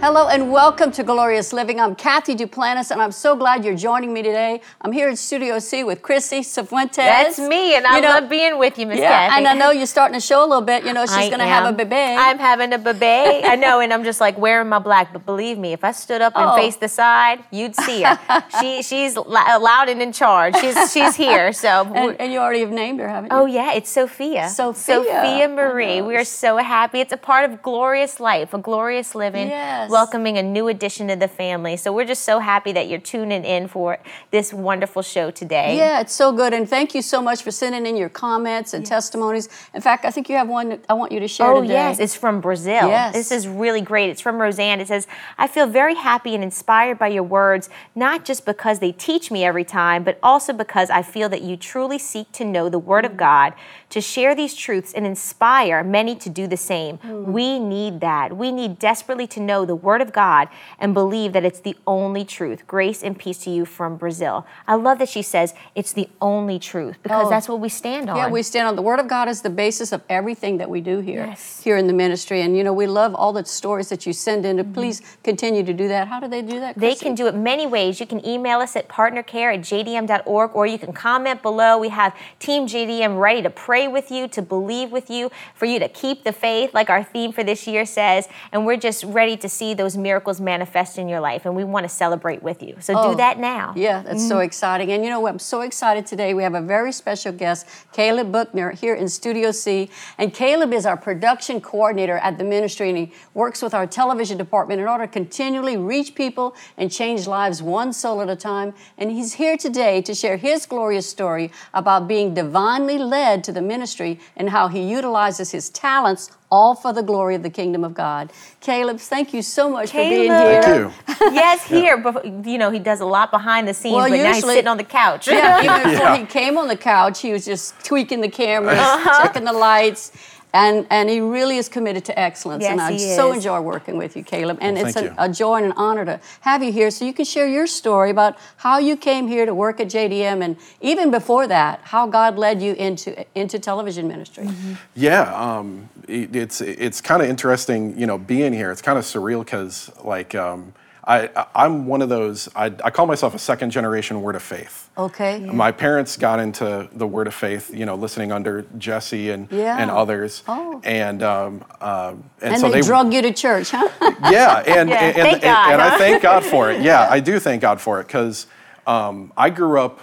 Hello 0.00 0.28
and 0.28 0.50
welcome 0.50 0.90
to 0.92 1.04
Glorious 1.04 1.52
Living. 1.52 1.78
I'm 1.78 1.94
Cathy 1.94 2.34
Duplantis 2.34 2.90
and 2.90 3.02
I'm 3.02 3.12
so 3.12 3.36
glad 3.36 3.66
you're 3.66 3.76
joining 3.76 4.14
me 4.14 4.22
today. 4.22 4.62
I'm 4.80 4.92
here 4.92 5.10
in 5.10 5.14
Studio 5.16 5.58
C 5.58 5.84
with 5.84 6.00
Chrissy 6.00 6.40
Cifuentes. 6.40 6.96
That's 6.96 7.38
me, 7.38 7.74
and 7.74 7.86
I 7.86 7.96
You 7.96 8.02
know- 8.02 8.08
love 8.08 8.28
being 8.30 8.58
with 8.58 8.78
you, 8.78 8.86
Miss 8.86 8.98
Yeah, 8.98 9.08
Cathy. 9.28 9.36
and 9.36 9.46
I 9.48 9.52
know 9.52 9.70
you're 9.72 9.84
starting 9.84 10.14
to 10.14 10.20
show 10.20 10.40
a 10.42 10.46
little 10.46 10.62
bit. 10.62 10.84
You 10.86 10.94
know, 10.94 11.04
she's 11.04 11.28
going 11.28 11.40
to 11.40 11.44
have 11.44 11.66
a 11.66 11.72
baby. 11.84 11.94
I'm 12.18 12.38
having 12.38 12.72
a 12.72 12.78
baby. 12.78 13.44
I 13.46 13.56
know, 13.56 13.80
and 13.80 13.92
I'm 13.92 14.02
just 14.02 14.22
like 14.22 14.38
wearing 14.38 14.70
my 14.70 14.78
black. 14.78 15.12
But 15.12 15.26
believe 15.26 15.58
me, 15.58 15.74
if 15.74 15.84
I 15.84 15.92
stood 15.92 16.22
up 16.22 16.32
and 16.34 16.48
Oh. 16.48 16.56
faced 16.56 16.80
the 16.80 16.88
side, 16.88 17.44
you'd 17.50 17.76
see 17.76 18.00
her. 18.02 18.18
she 18.60 18.82
she's 18.82 19.16
lou- 19.16 19.24
loud 19.26 19.90
and 19.90 20.00
in 20.00 20.12
charge. 20.12 20.56
She's 20.56 20.92
she's 20.92 21.14
here. 21.14 21.52
So. 21.52 21.68
and, 21.94 22.16
and 22.18 22.32
you 22.32 22.38
already 22.38 22.60
have 22.60 22.70
named 22.72 23.00
her, 23.00 23.08
haven't 23.08 23.32
you? 23.32 23.36
Oh 23.38 23.44
yeah, 23.44 23.74
it's 23.74 23.90
Sophia. 23.90 24.48
Sophia. 24.48 25.04
Sophia 25.04 25.46
Marie. 25.48 26.00
Oh, 26.00 26.06
We 26.06 26.16
are 26.16 26.24
so 26.24 26.56
happy. 26.56 27.00
It's 27.00 27.12
a 27.12 27.18
part 27.18 27.44
of 27.50 27.60
glorious 27.60 28.18
life, 28.18 28.54
a 28.54 28.58
glorious 28.58 29.14
living, 29.14 29.48
Yes. 29.50 29.89
Welcoming 29.90 30.38
a 30.38 30.42
new 30.42 30.68
addition 30.68 31.08
to 31.08 31.16
the 31.16 31.28
family. 31.28 31.76
So 31.76 31.92
we're 31.92 32.04
just 32.06 32.22
so 32.22 32.38
happy 32.38 32.72
that 32.72 32.88
you're 32.88 33.00
tuning 33.00 33.44
in 33.44 33.68
for 33.68 33.98
this 34.30 34.52
wonderful 34.52 35.02
show 35.02 35.30
today. 35.30 35.76
Yeah, 35.76 36.00
it's 36.00 36.14
so 36.14 36.32
good. 36.32 36.54
And 36.54 36.68
thank 36.68 36.94
you 36.94 37.02
so 37.02 37.20
much 37.20 37.42
for 37.42 37.50
sending 37.50 37.86
in 37.86 37.96
your 37.96 38.08
comments 38.08 38.72
and 38.72 38.86
testimonies. 38.86 39.48
In 39.74 39.80
fact, 39.80 40.04
I 40.04 40.10
think 40.10 40.28
you 40.28 40.36
have 40.36 40.48
one 40.48 40.78
I 40.88 40.94
want 40.94 41.12
you 41.12 41.20
to 41.20 41.28
share 41.28 41.48
Oh, 41.52 41.60
today. 41.62 41.74
yes, 41.74 41.98
it's 41.98 42.14
from 42.14 42.40
Brazil. 42.40 42.88
Yes. 42.88 43.12
This 43.14 43.30
is 43.32 43.48
really 43.48 43.80
great. 43.80 44.10
It's 44.10 44.20
from 44.20 44.40
Roseanne. 44.40 44.80
It 44.80 44.88
says, 44.88 45.06
I 45.36 45.46
feel 45.48 45.66
very 45.66 45.94
happy 45.96 46.34
and 46.34 46.44
inspired 46.44 46.98
by 46.98 47.08
your 47.08 47.22
words, 47.24 47.68
not 47.94 48.24
just 48.24 48.46
because 48.46 48.78
they 48.78 48.92
teach 48.92 49.30
me 49.30 49.44
every 49.44 49.64
time, 49.64 50.04
but 50.04 50.18
also 50.22 50.52
because 50.52 50.90
I 50.90 51.02
feel 51.02 51.28
that 51.30 51.42
you 51.42 51.56
truly 51.56 51.98
seek 51.98 52.30
to 52.32 52.44
know 52.44 52.68
the 52.68 52.78
Word 52.78 53.04
Mm. 53.04 53.10
of 53.10 53.16
God, 53.16 53.54
to 53.90 54.00
share 54.00 54.34
these 54.34 54.54
truths 54.54 54.92
and 54.92 55.06
inspire 55.06 55.82
many 55.82 56.14
to 56.16 56.28
do 56.28 56.46
the 56.46 56.56
same. 56.56 56.98
Mm. 56.98 57.24
We 57.26 57.58
need 57.58 58.00
that. 58.00 58.36
We 58.36 58.52
need 58.52 58.78
desperately 58.78 59.26
to 59.28 59.40
know 59.40 59.64
the 59.64 59.74
Word 59.82 60.00
of 60.00 60.12
God 60.12 60.48
and 60.78 60.94
believe 60.94 61.32
that 61.32 61.44
it's 61.44 61.60
the 61.60 61.76
only 61.86 62.24
truth. 62.24 62.66
Grace 62.66 63.02
and 63.02 63.18
peace 63.18 63.38
to 63.38 63.50
you 63.50 63.64
from 63.64 63.96
Brazil. 63.96 64.46
I 64.66 64.74
love 64.74 64.98
that 64.98 65.08
she 65.08 65.22
says 65.22 65.54
it's 65.74 65.92
the 65.92 66.08
only 66.20 66.58
truth 66.58 66.98
because 67.02 67.26
Oh. 67.26 67.30
that's 67.30 67.48
what 67.48 67.60
we 67.60 67.68
stand 67.68 68.08
on. 68.10 68.16
Yeah, 68.16 68.28
we 68.28 68.42
stand 68.42 68.66
on 68.68 68.76
the 68.76 68.82
Word 68.82 69.00
of 69.00 69.08
God 69.08 69.28
as 69.28 69.42
the 69.42 69.50
basis 69.50 69.92
of 69.92 70.02
everything 70.08 70.58
that 70.58 70.68
we 70.70 70.80
do 70.80 71.00
here, 71.00 71.26
Yes. 71.26 71.60
here 71.62 71.76
in 71.76 71.86
the 71.86 71.92
ministry. 71.92 72.40
And 72.42 72.56
you 72.56 72.64
know, 72.64 72.72
we 72.72 72.86
love 72.86 73.14
all 73.14 73.32
the 73.32 73.44
stories 73.44 73.88
that 73.88 74.06
you 74.06 74.12
send 74.12 74.44
in. 74.46 74.56
To 74.58 74.64
please 74.64 75.00
continue 75.22 75.62
to 75.62 75.72
do 75.72 75.88
that. 75.88 76.08
How 76.08 76.20
do 76.20 76.28
they 76.28 76.42
do 76.42 76.60
that? 76.60 76.72
Mm-hmm. 76.72 76.80
They 76.80 76.94
can 76.94 77.14
do 77.14 77.26
it 77.26 77.34
many 77.34 77.66
ways. 77.66 78.00
You 78.00 78.06
can 78.06 78.24
email 78.26 78.58
us 78.60 78.76
at 78.76 78.88
partnercare 78.88 79.54
at 79.54 79.60
jdm.org 79.60 80.50
or 80.54 80.66
you 80.66 80.78
can 80.78 80.92
comment 80.92 81.42
below. 81.42 81.78
We 81.78 81.88
have 81.90 82.14
Team 82.38 82.66
JDM 82.66 83.18
ready 83.18 83.42
to 83.42 83.50
pray 83.50 83.88
with 83.88 84.10
you, 84.10 84.28
to 84.28 84.42
believe 84.42 84.90
with 84.92 85.10
you, 85.10 85.30
for 85.54 85.66
you 85.66 85.78
to 85.78 85.88
keep 85.88 86.24
the 86.24 86.32
faith, 86.32 86.74
like 86.74 86.90
our 86.90 87.02
theme 87.02 87.32
for 87.32 87.42
this 87.44 87.66
year 87.66 87.84
says. 87.86 88.28
And 88.52 88.66
we're 88.66 88.76
just 88.76 89.04
ready 89.04 89.36
to 89.38 89.48
see 89.48 89.69
those 89.74 89.96
miracles 89.96 90.40
manifest 90.40 90.98
in 90.98 91.08
your 91.08 91.20
life. 91.20 91.46
And 91.46 91.54
we 91.56 91.64
want 91.64 91.84
to 91.84 91.88
celebrate 91.88 92.42
with 92.42 92.62
you. 92.62 92.76
So 92.80 92.94
Oh, 92.96 93.10
do 93.10 93.16
that 93.16 93.38
now. 93.38 93.72
Yeah, 93.76 94.02
that's 94.02 94.20
Mm-hmm. 94.20 94.28
so 94.28 94.38
exciting. 94.40 94.92
And 94.92 95.04
you 95.04 95.10
know, 95.10 95.26
I'm 95.26 95.38
so 95.38 95.60
excited 95.62 96.06
today. 96.06 96.34
We 96.34 96.42
have 96.42 96.54
a 96.54 96.60
very 96.60 96.92
special 96.92 97.32
guest, 97.32 97.66
Caleb 97.92 98.32
Buchinger, 98.32 98.72
here 98.78 98.94
in 98.94 99.08
Studio 99.08 99.50
C. 99.52 99.90
And 100.18 100.32
Caleb 100.34 100.72
is 100.72 100.86
our 100.86 100.96
production 100.96 101.60
coordinator 101.60 102.18
at 102.18 102.38
the 102.38 102.44
ministry, 102.44 102.88
and 102.88 102.98
he 102.98 103.12
works 103.34 103.62
with 103.62 103.74
our 103.74 103.86
television 103.86 104.36
department 104.38 104.80
in 104.80 104.86
order 104.88 105.06
to 105.06 105.12
continually 105.12 105.76
reach 105.76 106.14
people 106.14 106.54
and 106.76 106.90
change 106.90 107.26
lives 107.26 107.62
one 107.62 107.92
soul 107.92 108.20
at 108.20 108.28
a 108.28 108.36
time. 108.36 108.74
And 108.98 109.10
he's 109.10 109.34
here 109.34 109.56
today 109.56 110.02
to 110.02 110.14
share 110.14 110.36
his 110.36 110.66
glorious 110.66 111.08
story 111.08 111.50
about 111.74 112.08
being 112.08 112.34
divinely 112.34 112.98
led 112.98 113.44
to 113.44 113.52
the 113.52 113.62
ministry 113.62 114.18
and 114.36 114.50
how 114.50 114.68
he 114.68 114.80
utilizes 114.82 115.50
his 115.52 115.68
talents 115.70 116.30
all 116.50 116.74
for 116.74 116.92
the 116.92 117.02
glory 117.02 117.34
of 117.34 117.42
the 117.42 117.50
kingdom 117.50 117.84
of 117.84 117.94
God. 117.94 118.32
Caleb, 118.60 118.98
thank 118.98 119.32
you 119.32 119.42
so 119.42 119.68
much 119.70 119.90
for 119.90 119.98
being 119.98 120.30
here. 120.30 120.62
Thank 120.62 120.66
you. 120.66 120.92
yes, 121.32 121.64
here, 121.66 121.96
but 121.96 122.24
you 122.46 122.58
know, 122.58 122.70
he 122.70 122.78
does 122.78 123.00
a 123.00 123.04
lot 123.06 123.30
behind 123.30 123.68
the 123.68 123.74
scenes, 123.74 123.94
Well, 123.94 124.08
but 124.08 124.16
now 124.16 124.26
he's 124.26 124.36
usually- 124.36 124.54
sitting 124.54 124.68
on 124.68 124.76
the 124.76 124.84
couch. 124.84 125.28
Yeah, 125.28 125.62
even 125.62 125.76
before 125.92 126.06
Yeah. 126.06 126.16
he 126.16 126.26
came 126.26 126.58
on 126.58 126.68
the 126.68 126.76
couch, 126.76 127.20
he 127.20 127.32
was 127.32 127.44
just 127.44 127.74
tweaking 127.84 128.20
the 128.20 128.28
cameras, 128.30 128.78
Uh-huh. 128.78 129.22
checking 129.22 129.44
the 129.44 129.52
lights, 129.52 130.12
and 130.52 130.86
and 130.90 131.08
he 131.08 131.20
really 131.20 131.56
is 131.56 131.68
committed 131.68 132.04
to 132.06 132.18
excellence. 132.18 132.64
and 132.64 132.80
I 132.80 132.92
he 132.92 132.98
so 132.98 133.30
is. 133.30 133.36
enjoy 133.36 133.60
working 133.60 133.96
with 133.96 134.16
you, 134.16 134.22
Caleb. 134.24 134.58
And 134.60 134.76
Well, 134.76 134.86
it's 134.86 134.94
thank 134.94 135.06
an, 135.08 135.14
you. 135.14 135.24
a 135.24 135.28
joy 135.28 135.56
and 135.56 135.66
an 135.66 135.72
honor 135.76 136.04
to 136.04 136.20
have 136.40 136.62
you 136.62 136.72
here, 136.72 136.90
so 136.90 137.04
you 137.04 137.12
can 137.12 137.24
share 137.24 137.46
your 137.48 137.66
story 137.66 138.10
about 138.10 138.36
how 138.56 138.78
you 138.78 138.96
came 138.96 139.28
here 139.28 139.46
to 139.46 139.54
work 139.54 139.80
at 139.80 139.88
JDM, 139.88 140.42
and 140.42 140.56
even 140.80 141.10
before 141.10 141.46
that, 141.46 141.80
how 141.84 142.06
God 142.06 142.38
led 142.38 142.60
you 142.62 142.74
into 142.74 143.24
into 143.34 143.58
television 143.58 144.08
ministry. 144.08 144.44
Mm-hmm. 144.44 144.74
Yeah, 144.94 145.22
um, 145.34 145.88
it, 146.08 146.34
it's 146.34 146.60
it's 146.60 147.00
kind 147.00 147.22
of 147.22 147.28
interesting, 147.28 147.98
you 147.98 148.06
know, 148.06 148.18
being 148.18 148.52
here. 148.52 148.70
It's 148.70 148.82
kind 148.82 148.98
of 148.98 149.04
surreal 149.04 149.44
because, 149.44 149.90
like, 150.04 150.34
um, 150.34 150.72
I 151.04 151.28
I- 151.34 151.46
I'm 151.64 151.86
one 151.86 152.02
of 152.02 152.08
those. 152.08 152.48
I, 152.54 152.66
I 152.84 152.90
call 152.90 153.06
myself 153.06 153.34
a 153.34 153.38
second 153.38 153.70
generation 153.70 154.20
Word 154.22 154.34
of 154.36 154.42
Faith. 154.42 154.90
Okay. 154.98 155.38
My 155.40 155.72
parents 155.72 156.16
got 156.16 156.40
into 156.40 156.88
the 156.92 157.06
Word 157.06 157.26
of 157.26 157.34
Faith, 157.34 157.70
you 157.72 157.86
know, 157.86 157.94
listening 157.94 158.32
under 158.32 158.62
Jesse 158.78 159.30
and 159.30 159.48
Yeah. 159.50 159.78
and 159.78 159.90
others. 159.90 160.42
Oh. 160.46 160.80
And 160.84 161.22
um, 161.22 161.64
um, 161.80 162.24
and, 162.42 162.52
And 162.54 162.60
so 162.60 162.68
they, 162.70 162.80
they 162.80 162.86
drug 162.86 163.12
you 163.14 163.22
to 163.22 163.32
church, 163.32 163.70
huh? 163.70 163.88
yeah, 164.30 164.62
and 164.66 164.88
Yeah, 164.90 164.96
and, 165.04 165.14
thank 165.14 165.32
and, 165.34 165.42
God, 165.42 165.72
and 165.72 165.82
I 165.82 165.88
huh? 165.90 165.98
thank 165.98 166.22
God 166.22 166.44
for 166.44 166.70
it. 166.70 166.82
Yeah, 166.82 167.06
I 167.10 167.20
do 167.20 167.38
thank 167.38 167.62
God 167.62 167.80
for 167.80 168.00
it 168.00 168.06
because 168.06 168.46
um, 168.86 169.32
I 169.36 169.50
grew 169.50 169.80
up. 169.80 170.00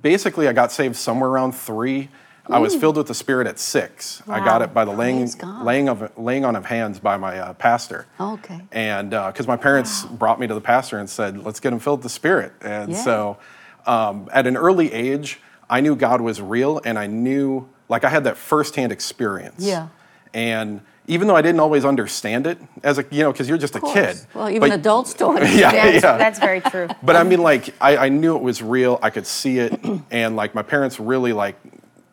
Basically, 0.00 0.48
I 0.48 0.52
got 0.52 0.72
saved 0.72 0.96
somewhere 0.96 1.28
around 1.30 1.52
three. 1.52 2.08
I 2.48 2.58
was 2.58 2.74
filled 2.74 2.96
with 2.96 3.06
the 3.06 3.14
Spirit 3.14 3.46
at 3.46 3.58
six. 3.58 4.22
I 4.28 4.44
got 4.44 4.62
it 4.62 4.74
by 4.74 4.84
the 4.84 4.92
laying 4.92 5.30
laying 5.62 5.88
of 5.88 6.16
laying 6.18 6.44
on 6.44 6.56
of 6.56 6.66
hands 6.66 6.98
by 6.98 7.16
my 7.16 7.38
uh, 7.38 7.52
pastor. 7.54 8.06
Okay. 8.18 8.60
And 8.72 9.10
because 9.10 9.46
my 9.46 9.56
parents 9.56 10.04
brought 10.04 10.40
me 10.40 10.46
to 10.46 10.54
the 10.54 10.60
pastor 10.60 10.98
and 10.98 11.08
said, 11.08 11.44
"Let's 11.44 11.60
get 11.60 11.72
him 11.72 11.78
filled 11.78 12.00
with 12.00 12.04
the 12.04 12.08
Spirit." 12.10 12.52
And 12.60 12.92
Yeah. 12.92 13.02
so, 13.04 13.38
um, 13.86 14.28
at 14.32 14.46
an 14.46 14.56
early 14.56 14.92
age, 14.92 15.40
I 15.70 15.80
knew 15.80 15.94
God 15.96 16.20
was 16.20 16.40
real, 16.42 16.80
and 16.84 16.98
I 16.98 17.06
knew 17.06 17.68
like 17.88 18.04
I 18.04 18.08
had 18.08 18.24
that 18.24 18.36
firsthand 18.36 18.90
experience. 18.92 19.56
Yeah. 19.64 19.88
And 20.34 20.80
even 21.06 21.26
though 21.28 21.36
I 21.36 21.42
didn't 21.42 21.60
always 21.60 21.84
understand 21.84 22.46
it 22.46 22.58
as 22.82 22.98
a 22.98 23.04
you 23.10 23.22
know 23.22 23.32
because 23.32 23.48
you're 23.48 23.58
just 23.58 23.76
a 23.76 23.80
kid. 23.80 23.92
course. 24.16 24.26
Well, 24.34 24.48
even 24.50 24.60
but- 24.60 24.72
adults 24.72 25.14
do 25.14 25.36
it. 25.36 25.42
Yeah, 25.54 25.70
that's, 25.72 26.02
yeah. 26.04 26.16
that's 26.16 26.38
very 26.38 26.60
true. 26.60 26.88
But 27.02 27.16
I 27.16 27.22
mean, 27.22 27.40
like, 27.42 27.74
I, 27.80 27.96
I 27.96 28.08
knew 28.08 28.36
it 28.36 28.42
was 28.42 28.62
real. 28.62 28.98
I 29.02 29.10
could 29.10 29.26
see 29.26 29.58
it, 29.58 29.78
and 30.10 30.36
like 30.36 30.54
my 30.54 30.62
parents 30.62 30.98
really 31.00 31.32
like, 31.32 31.56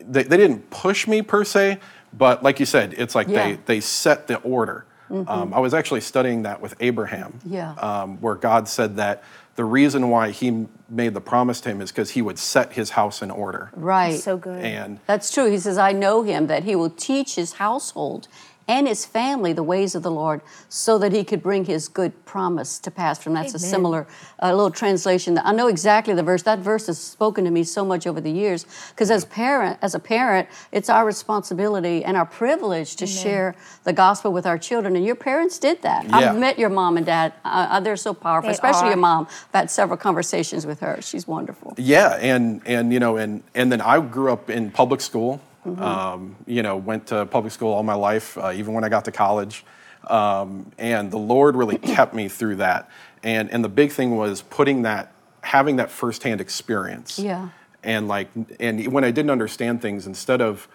they, 0.10 0.24
they 0.24 0.38
didn't 0.38 0.70
push 0.70 1.08
me 1.08 1.22
per 1.22 1.44
se, 1.46 1.80
but 2.18 2.44
like 2.44 2.60
you 2.60 2.66
said, 2.66 2.94
it's 2.98 3.16
like 3.16 3.28
Yeah. 3.28 3.50
they 3.50 3.60
they 3.66 3.80
set 3.80 4.28
the 4.28 4.38
order. 4.40 4.86
Um, 5.12 5.56
I 5.56 5.60
was 5.60 5.74
actually 5.74 6.02
studying 6.02 6.44
that 6.44 6.62
with 6.62 6.76
Abraham, 6.80 7.40
Yeah. 7.44 7.72
um, 7.74 8.18
where 8.22 8.36
God 8.36 8.68
said 8.68 8.98
that 8.98 9.24
the 9.56 9.66
reason 9.66 10.10
why 10.12 10.30
He 10.30 10.68
made 10.88 11.16
the 11.16 11.20
promise 11.22 11.60
to 11.62 11.70
him 11.70 11.82
is 11.82 11.92
because 11.92 12.12
He 12.12 12.22
would 12.22 12.38
set 12.38 12.74
His 12.74 12.92
house 12.92 13.24
in 13.24 13.32
order. 13.32 13.72
Right. 13.76 14.20
So 14.20 14.38
good. 14.38 14.64
And 14.64 15.00
That's 15.08 15.32
true. 15.34 15.50
He 15.50 15.58
says, 15.58 15.80
I 15.80 15.94
know 15.94 16.22
him, 16.22 16.46
that 16.46 16.64
he 16.64 16.76
will 16.76 16.92
teach 16.92 17.34
his 17.36 17.54
household 17.54 18.28
and 18.70 18.88
his 18.88 19.04
family 19.04 19.52
the 19.52 19.64
ways 19.64 19.96
of 19.96 20.04
the 20.04 20.12
Lord 20.12 20.42
so 20.70 21.00
that 21.00 21.12
he 21.12 21.24
could 21.24 21.42
bring 21.42 21.66
his 21.66 21.88
good 21.88 22.14
promise 22.26 22.78
to 22.80 22.92
pass. 22.92 23.22
From 23.22 23.34
that's 23.34 23.56
a 23.56 23.60
similar 23.60 24.08
uh, 24.42 24.52
little 24.54 24.70
translation. 24.70 25.40
I 25.44 25.52
know 25.52 25.68
exactly 25.68 26.14
the 26.14 26.24
verse. 26.24 26.44
That 26.44 26.60
verse 26.60 26.86
has 26.86 27.00
spoken 27.00 27.44
to 27.46 27.52
me 27.52 27.64
so 27.64 27.84
much 27.84 28.06
over 28.06 28.22
the 28.22 28.32
years 28.32 28.66
because 28.92 29.10
as 29.10 29.26
parent, 29.26 29.80
as 29.82 29.96
a 29.96 30.00
parent, 30.00 30.48
it's 30.72 30.88
our 30.90 31.04
responsibility 31.06 32.06
and 32.06 32.16
our 32.16 32.28
privilege 32.28 32.96
to 32.98 33.08
share 33.08 33.56
the 33.84 33.92
gospel 33.92 34.32
with 34.32 34.46
our 34.46 34.60
children. 34.60 34.96
And 34.96 35.04
your 35.04 35.16
parents 35.16 35.58
did 35.58 35.82
that. 35.82 36.06
Yeah. 36.06 36.18
I've 36.18 36.38
met 36.38 36.60
your 36.60 36.70
mom 36.70 36.98
and 36.98 37.06
dad. 37.06 37.34
Uh, 37.44 37.68
uh, 37.72 37.80
they're 37.80 37.98
so 37.98 38.14
powerful, 38.14 38.50
They 38.50 38.54
especially 38.54 38.90
are. 38.90 38.92
your 38.92 38.98
mom. 38.98 39.26
I've 39.52 39.62
had 39.62 39.72
several 39.72 39.98
conversations 39.98 40.68
with 40.68 40.80
her. 40.82 41.02
She's 41.02 41.28
wonderful. 41.28 41.74
Yeah, 41.78 42.18
and 42.22 42.62
and 42.68 42.94
you 42.94 43.00
know, 43.00 43.18
and 43.18 43.42
and 43.56 43.72
then 43.72 43.82
I 43.82 44.00
grew 44.00 44.32
up 44.32 44.52
in 44.52 44.70
public 44.70 45.02
school. 45.02 45.42
Um, 45.78 46.36
you 46.46 46.64
know, 46.64 46.78
went 46.78 47.08
to 47.08 47.26
public 47.26 47.54
school 47.54 47.74
all 47.74 47.84
my 47.84 47.94
life, 47.94 48.38
uh, 48.38 48.52
even 48.56 48.74
when 48.74 48.84
I 48.84 48.90
got 48.90 49.06
to 49.06 49.12
college. 49.12 49.66
Um, 50.08 50.72
and 50.78 51.12
the 51.12 51.18
Lord 51.18 51.56
really 51.56 51.78
kept 51.96 52.14
me 52.14 52.28
through 52.28 52.58
that. 52.58 52.90
And 53.24 53.52
and 53.52 53.64
the 53.64 53.70
big 53.70 53.92
thing 53.92 54.16
was 54.16 54.42
putting 54.42 54.84
that, 54.84 55.12
having 55.42 55.76
that 55.78 55.92
firsthand 55.92 56.42
experience. 56.42 57.20
Yeah. 57.20 57.50
And 57.84 58.08
like, 58.08 58.30
and 58.60 58.92
when 58.92 59.04
I 59.04 59.12
didn't 59.12 59.32
understand 59.32 59.82
things, 59.82 60.06
instead 60.06 60.42
of 60.42 60.68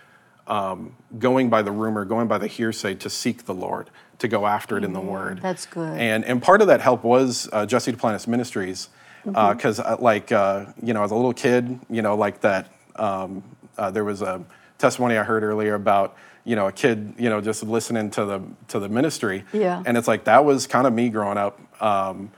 um, 0.47 0.95
going 1.19 1.49
by 1.49 1.63
the 1.63 1.73
rumor, 1.73 2.05
going 2.05 2.29
by 2.29 2.39
the 2.39 2.47
hearsay, 2.47 2.95
to 2.97 3.11
seek 3.11 3.45
the 3.45 3.55
Lord, 3.55 3.91
to 4.19 4.29
go 4.29 4.47
after 4.47 4.77
it 4.77 4.85
in 4.85 4.93
the 4.93 5.01
Word. 5.01 5.41
That's 5.41 5.67
good. 5.67 5.99
And 5.99 6.25
and 6.25 6.43
part 6.43 6.61
of 6.61 6.69
that 6.69 6.81
help 6.81 7.05
was 7.05 7.49
uh, 7.53 7.67
Jesse 7.67 7.93
Duplantis 7.93 8.27
Ministries, 8.27 8.89
because 9.25 9.81
uh, 9.81 9.97
like 9.99 10.33
uh, 10.33 10.67
you 10.83 10.95
know, 10.95 11.03
as 11.03 11.11
a 11.11 11.15
little 11.15 11.35
kid, 11.35 11.79
you 11.91 12.03
know, 12.03 12.15
like 12.15 12.41
that. 12.43 12.73
Um, 12.97 13.43
uh, 13.77 13.91
there 13.91 14.05
was 14.05 14.23
a 14.23 14.45
testimony 14.79 15.17
I 15.17 15.23
heard 15.25 15.43
earlier 15.43 15.75
about 15.75 16.17
you 16.45 16.57
know 16.57 16.67
a 16.67 16.73
kid, 16.73 17.15
you 17.19 17.31
know, 17.31 17.41
just 17.41 17.63
listening 17.63 18.11
to 18.13 18.25
the 18.25 18.41
to 18.69 18.79
the 18.79 18.89
ministry. 18.89 19.45
Yeah. 19.53 19.83
And 19.87 19.97
it's 19.97 20.09
like 20.09 20.25
that 20.25 20.45
was 20.45 20.67
kind 20.67 20.87
of 20.87 20.93
me 20.93 21.09
growing 21.09 21.39
up. 21.39 21.59
Um, 21.83 22.31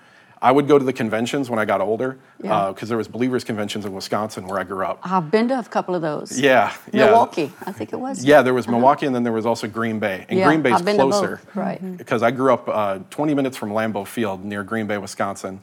I 0.43 0.53
would 0.53 0.69
go 0.69 0.79
to 0.79 0.85
the 0.85 0.93
conventions 0.93 1.49
when 1.49 1.59
I 1.59 1.65
got 1.65 1.81
older 1.81 2.19
because 2.39 2.83
Yeah. 2.83 2.89
there 2.89 2.99
was 2.99 3.09
believers 3.09 3.43
conventions 3.43 3.87
in 3.87 3.95
Wisconsin 3.95 4.47
where 4.47 4.61
I 4.61 4.65
grew 4.65 4.85
up. 4.85 4.99
I've 5.03 5.31
been 5.31 5.49
to 5.49 5.59
a 5.59 5.63
couple 5.65 5.95
of 5.95 6.03
those. 6.03 6.39
Yeah, 6.39 6.73
yeah. 6.93 7.07
Milwaukee, 7.07 7.51
I 7.65 7.73
think 7.73 7.93
it 7.95 7.97
was. 7.99 8.23
Yeah, 8.23 8.43
there 8.43 8.53
was 8.53 8.69
Milwaukee, 8.69 9.07
and 9.07 9.15
then 9.15 9.25
there 9.25 9.33
was 9.33 9.47
also 9.47 9.67
Green 9.67 9.99
Bay. 9.99 10.27
And 10.29 10.39
Yeah, 10.39 10.47
Green 10.47 10.61
Bay's 10.61 10.75
I've 10.75 10.85
been 10.85 10.99
to 10.99 11.05
both, 11.05 11.13
closer, 11.13 11.41
right. 11.55 11.97
Because 11.97 12.23
I 12.23 12.31
grew 12.33 12.53
up 12.53 12.69
uh, 12.69 12.99
20 13.11 13.33
minutes 13.35 13.57
from 13.57 13.71
Lambeau 13.71 14.07
Field 14.07 14.45
near 14.45 14.63
Green 14.63 14.87
Bay, 14.87 14.99
Wisconsin. 14.99 15.59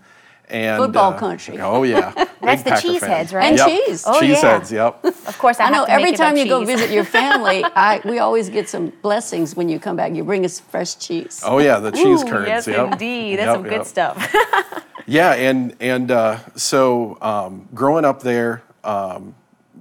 And 0.49 0.83
Football 0.83 1.13
uh, 1.13 1.19
country. 1.19 1.59
Oh 1.59 1.83
yeah, 1.83 2.11
That's 2.41 2.63
Big 2.63 2.73
the 2.73 2.79
cheeseheads, 2.79 3.33
right? 3.33 3.45
And 3.45 3.57
Yep. 3.57 3.67
cheese. 3.69 4.03
Oh, 4.05 4.21
yeah. 4.21 4.35
Cheeseheads. 4.35 4.71
Yep. 4.71 5.05
Of 5.27 5.37
course, 5.37 5.59
I, 5.59 5.63
I 5.63 5.65
have 5.67 5.73
know 5.73 5.85
to 5.85 5.91
every 5.91 6.03
make 6.03 6.13
it 6.15 6.19
on 6.21 6.27
time 6.27 6.37
you 6.37 6.45
go 6.47 6.65
visit 6.65 6.91
your 6.91 7.05
family, 7.05 7.63
I, 7.75 8.01
we 8.03 8.19
always 8.19 8.49
get 8.49 8.67
some 8.67 8.89
blessings 9.01 9.55
when 9.55 9.69
you 9.69 9.79
come 9.79 9.95
back. 9.95 10.13
You 10.13 10.23
bring 10.25 10.43
us 10.45 10.59
fresh 10.59 10.95
cheese. 10.97 11.41
Oh 11.45 11.59
yeah, 11.59 11.79
the 11.79 11.91
cheese 11.91 12.23
Ooh, 12.23 12.27
curds. 12.29 12.47
Yes, 12.47 12.67
yep. 12.67 12.91
indeed. 12.93 13.37
That's 13.39 13.47
Yep, 13.47 13.55
some 13.55 13.63
good 13.63 13.71
yep. 13.71 13.85
stuff. 13.85 14.75
Yeah, 15.05 15.33
and 15.33 15.75
and 15.79 16.11
uh, 16.11 16.39
so 16.55 17.17
um, 17.21 17.67
growing 17.73 18.05
up 18.05 18.21
there, 18.21 18.63
um, 18.83 19.35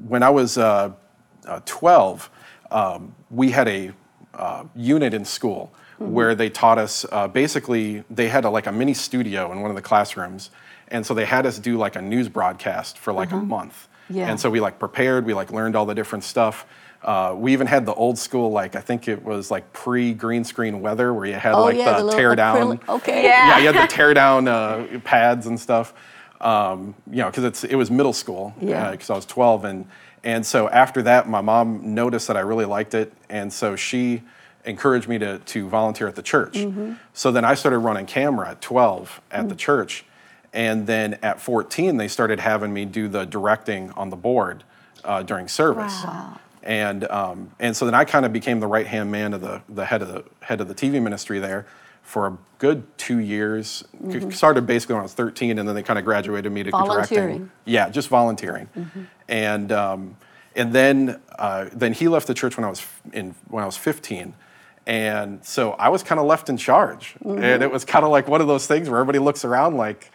when 0.09 0.23
I 0.23 0.31
was 0.31 0.59
uh, 0.59 0.93
uh, 1.47 1.61
12, 1.65 2.31
um, 2.71 3.15
we 3.31 3.51
had 3.51 3.69
a 3.69 3.93
uh, 4.35 4.65
unit 4.75 5.13
in 5.15 5.25
school 5.25 5.73
where 6.11 6.35
they 6.35 6.51
taught 6.51 6.79
us 6.79 7.05
uh, 7.13 7.29
basically 7.29 8.05
they 8.11 8.29
had 8.29 8.45
a, 8.45 8.51
like 8.51 8.67
a 8.67 8.73
mini 8.73 8.95
studio 8.95 9.51
in 9.53 9.61
one 9.61 9.71
of 9.71 9.77
the 9.77 9.83
classrooms, 9.83 10.51
and 10.89 11.05
so 11.07 11.15
they 11.15 11.25
had 11.25 11.47
us 11.47 11.59
do 11.59 11.77
like 11.79 11.97
a 11.97 12.03
news 12.03 12.29
broadcast 12.29 12.99
for 12.99 13.13
like 13.13 13.33
a 13.33 13.37
month. 13.37 13.89
Yeah. 14.11 14.29
And 14.29 14.39
so 14.39 14.51
we 14.51 14.61
like 14.61 14.79
prepared, 14.79 15.25
we 15.25 15.33
like 15.35 15.51
learned 15.53 15.75
all 15.77 15.87
the 15.87 15.95
different 15.95 16.25
stuff. 16.25 16.67
Uh, 17.03 17.35
we 17.37 17.53
even 17.53 17.67
had 17.67 17.85
the 17.87 17.95
old 17.95 18.17
school, 18.19 18.51
like 18.51 18.77
I 18.77 18.81
think 18.81 19.09
it 19.09 19.25
was 19.25 19.51
like 19.51 19.73
pre 19.73 20.13
green 20.13 20.45
screen 20.45 20.81
weather, 20.81 21.13
where 21.15 21.27
you 21.27 21.33
had 21.35 21.55
Oh, 21.55 21.63
like 21.65 21.77
yeah, 21.77 21.93
the 21.93 21.99
the 21.99 22.05
little 22.05 22.19
tear 22.21 22.37
down 22.37 22.79
acrylic- 22.79 22.89
okay. 22.97 23.25
Yeah. 23.25 23.49
yeah, 23.49 23.59
you 23.59 23.73
had 23.73 23.89
to 23.89 23.95
tear 23.97 24.15
down 24.15 24.47
uh, 24.49 25.01
pads 25.05 25.47
and 25.47 25.59
stuff. 25.59 25.95
Um, 26.41 26.95
you 27.11 27.19
know, 27.19 27.27
because 27.31 27.45
it's 27.45 27.65
it 27.65 27.75
was 27.77 27.91
middle 27.91 28.13
school. 28.13 28.55
Yeah. 28.61 28.91
Because 28.91 29.11
I 29.11 29.15
was 29.15 29.27
12, 29.27 29.65
and 29.65 29.87
and 30.25 30.45
so 30.47 30.69
after 30.69 31.03
that, 31.03 31.29
my 31.29 31.41
mom 31.41 31.95
noticed 31.95 32.29
that 32.29 32.37
I 32.37 32.41
really 32.41 32.65
liked 32.67 32.95
it, 32.95 33.13
and 33.29 33.53
so 33.53 33.75
she 33.77 34.23
encouraged 34.65 35.09
me 35.09 35.19
to 35.19 35.39
to 35.39 35.69
volunteer 35.69 36.09
at 36.09 36.15
the 36.15 36.23
church. 36.23 36.55
Mm-hmm. 36.55 36.95
So 37.13 37.33
then 37.33 37.45
I 37.45 37.55
started 37.55 37.79
running 37.79 38.07
camera 38.07 38.51
at 38.51 38.61
12 38.61 39.21
at 39.31 39.49
the 39.49 39.55
church, 39.57 40.05
and 40.53 40.87
then 40.87 41.19
at 41.23 41.41
14 41.41 41.97
they 41.97 42.09
started 42.09 42.41
having 42.41 42.73
me 42.73 42.85
do 42.85 43.09
the 43.09 43.25
directing 43.25 43.91
on 43.93 44.11
the 44.11 44.17
board 44.17 44.65
uh, 45.05 45.23
during 45.23 45.49
service. 45.49 46.05
Wow. 46.05 46.39
And 46.63 47.05
um, 47.11 47.51
and 47.59 47.77
so 47.77 47.85
then 47.85 47.95
I 47.95 48.05
kind 48.05 48.25
of 48.25 48.33
became 48.33 48.61
the 48.61 48.69
right 48.69 48.87
hand 48.87 49.11
man 49.11 49.35
of 49.35 49.41
the 49.41 49.63
the 49.69 49.85
head 49.85 50.03
of 50.03 50.09
the 50.09 50.25
head 50.41 50.61
of 50.61 50.69
the 50.69 50.75
TV 50.75 51.03
ministry 51.03 51.41
there 51.41 51.67
for 52.03 52.27
a 52.27 52.39
good 52.59 52.85
two 52.99 53.19
years. 53.19 53.83
C- 54.11 54.31
Started 54.31 54.67
basically 54.67 54.95
when 54.95 55.01
I 55.01 55.05
was 55.05 55.15
13, 55.15 55.59
and 55.59 55.69
then 55.69 55.75
they 55.75 55.83
kind 55.83 55.99
of 55.99 56.05
graduated 56.05 56.53
me 56.53 56.63
to 56.63 56.71
directing. 56.71 57.51
Yeah, 57.65 57.89
just 57.89 58.09
volunteering. 58.09 58.69
And 59.29 59.73
um, 59.73 60.17
and 60.55 60.73
then 60.73 61.21
uh, 61.39 61.69
then 61.73 61.93
he 61.95 62.07
left 62.07 62.27
the 62.29 62.35
church 62.35 62.57
when 62.57 62.65
I 62.65 62.69
was 62.69 62.87
in 63.13 63.35
when 63.49 63.63
I 63.65 63.67
was 63.67 63.77
15. 63.77 64.35
And 64.93 65.43
so 65.43 65.73
I 65.73 65.89
was 65.89 66.03
kind 66.03 66.21
of 66.21 66.27
left 66.27 66.51
in 66.51 66.59
charge. 66.59 67.15
Mm-hmm. 67.25 67.43
And 67.43 67.63
it 67.63 67.73
was 67.73 67.83
kind 67.83 68.05
of 68.05 68.11
like 68.11 68.29
one 68.29 68.43
of 68.43 68.47
those 68.47 68.67
things 68.67 68.91
where 68.91 69.01
everybody 69.01 69.21
looks 69.21 69.43
around 69.43 69.79
like, 69.79 70.13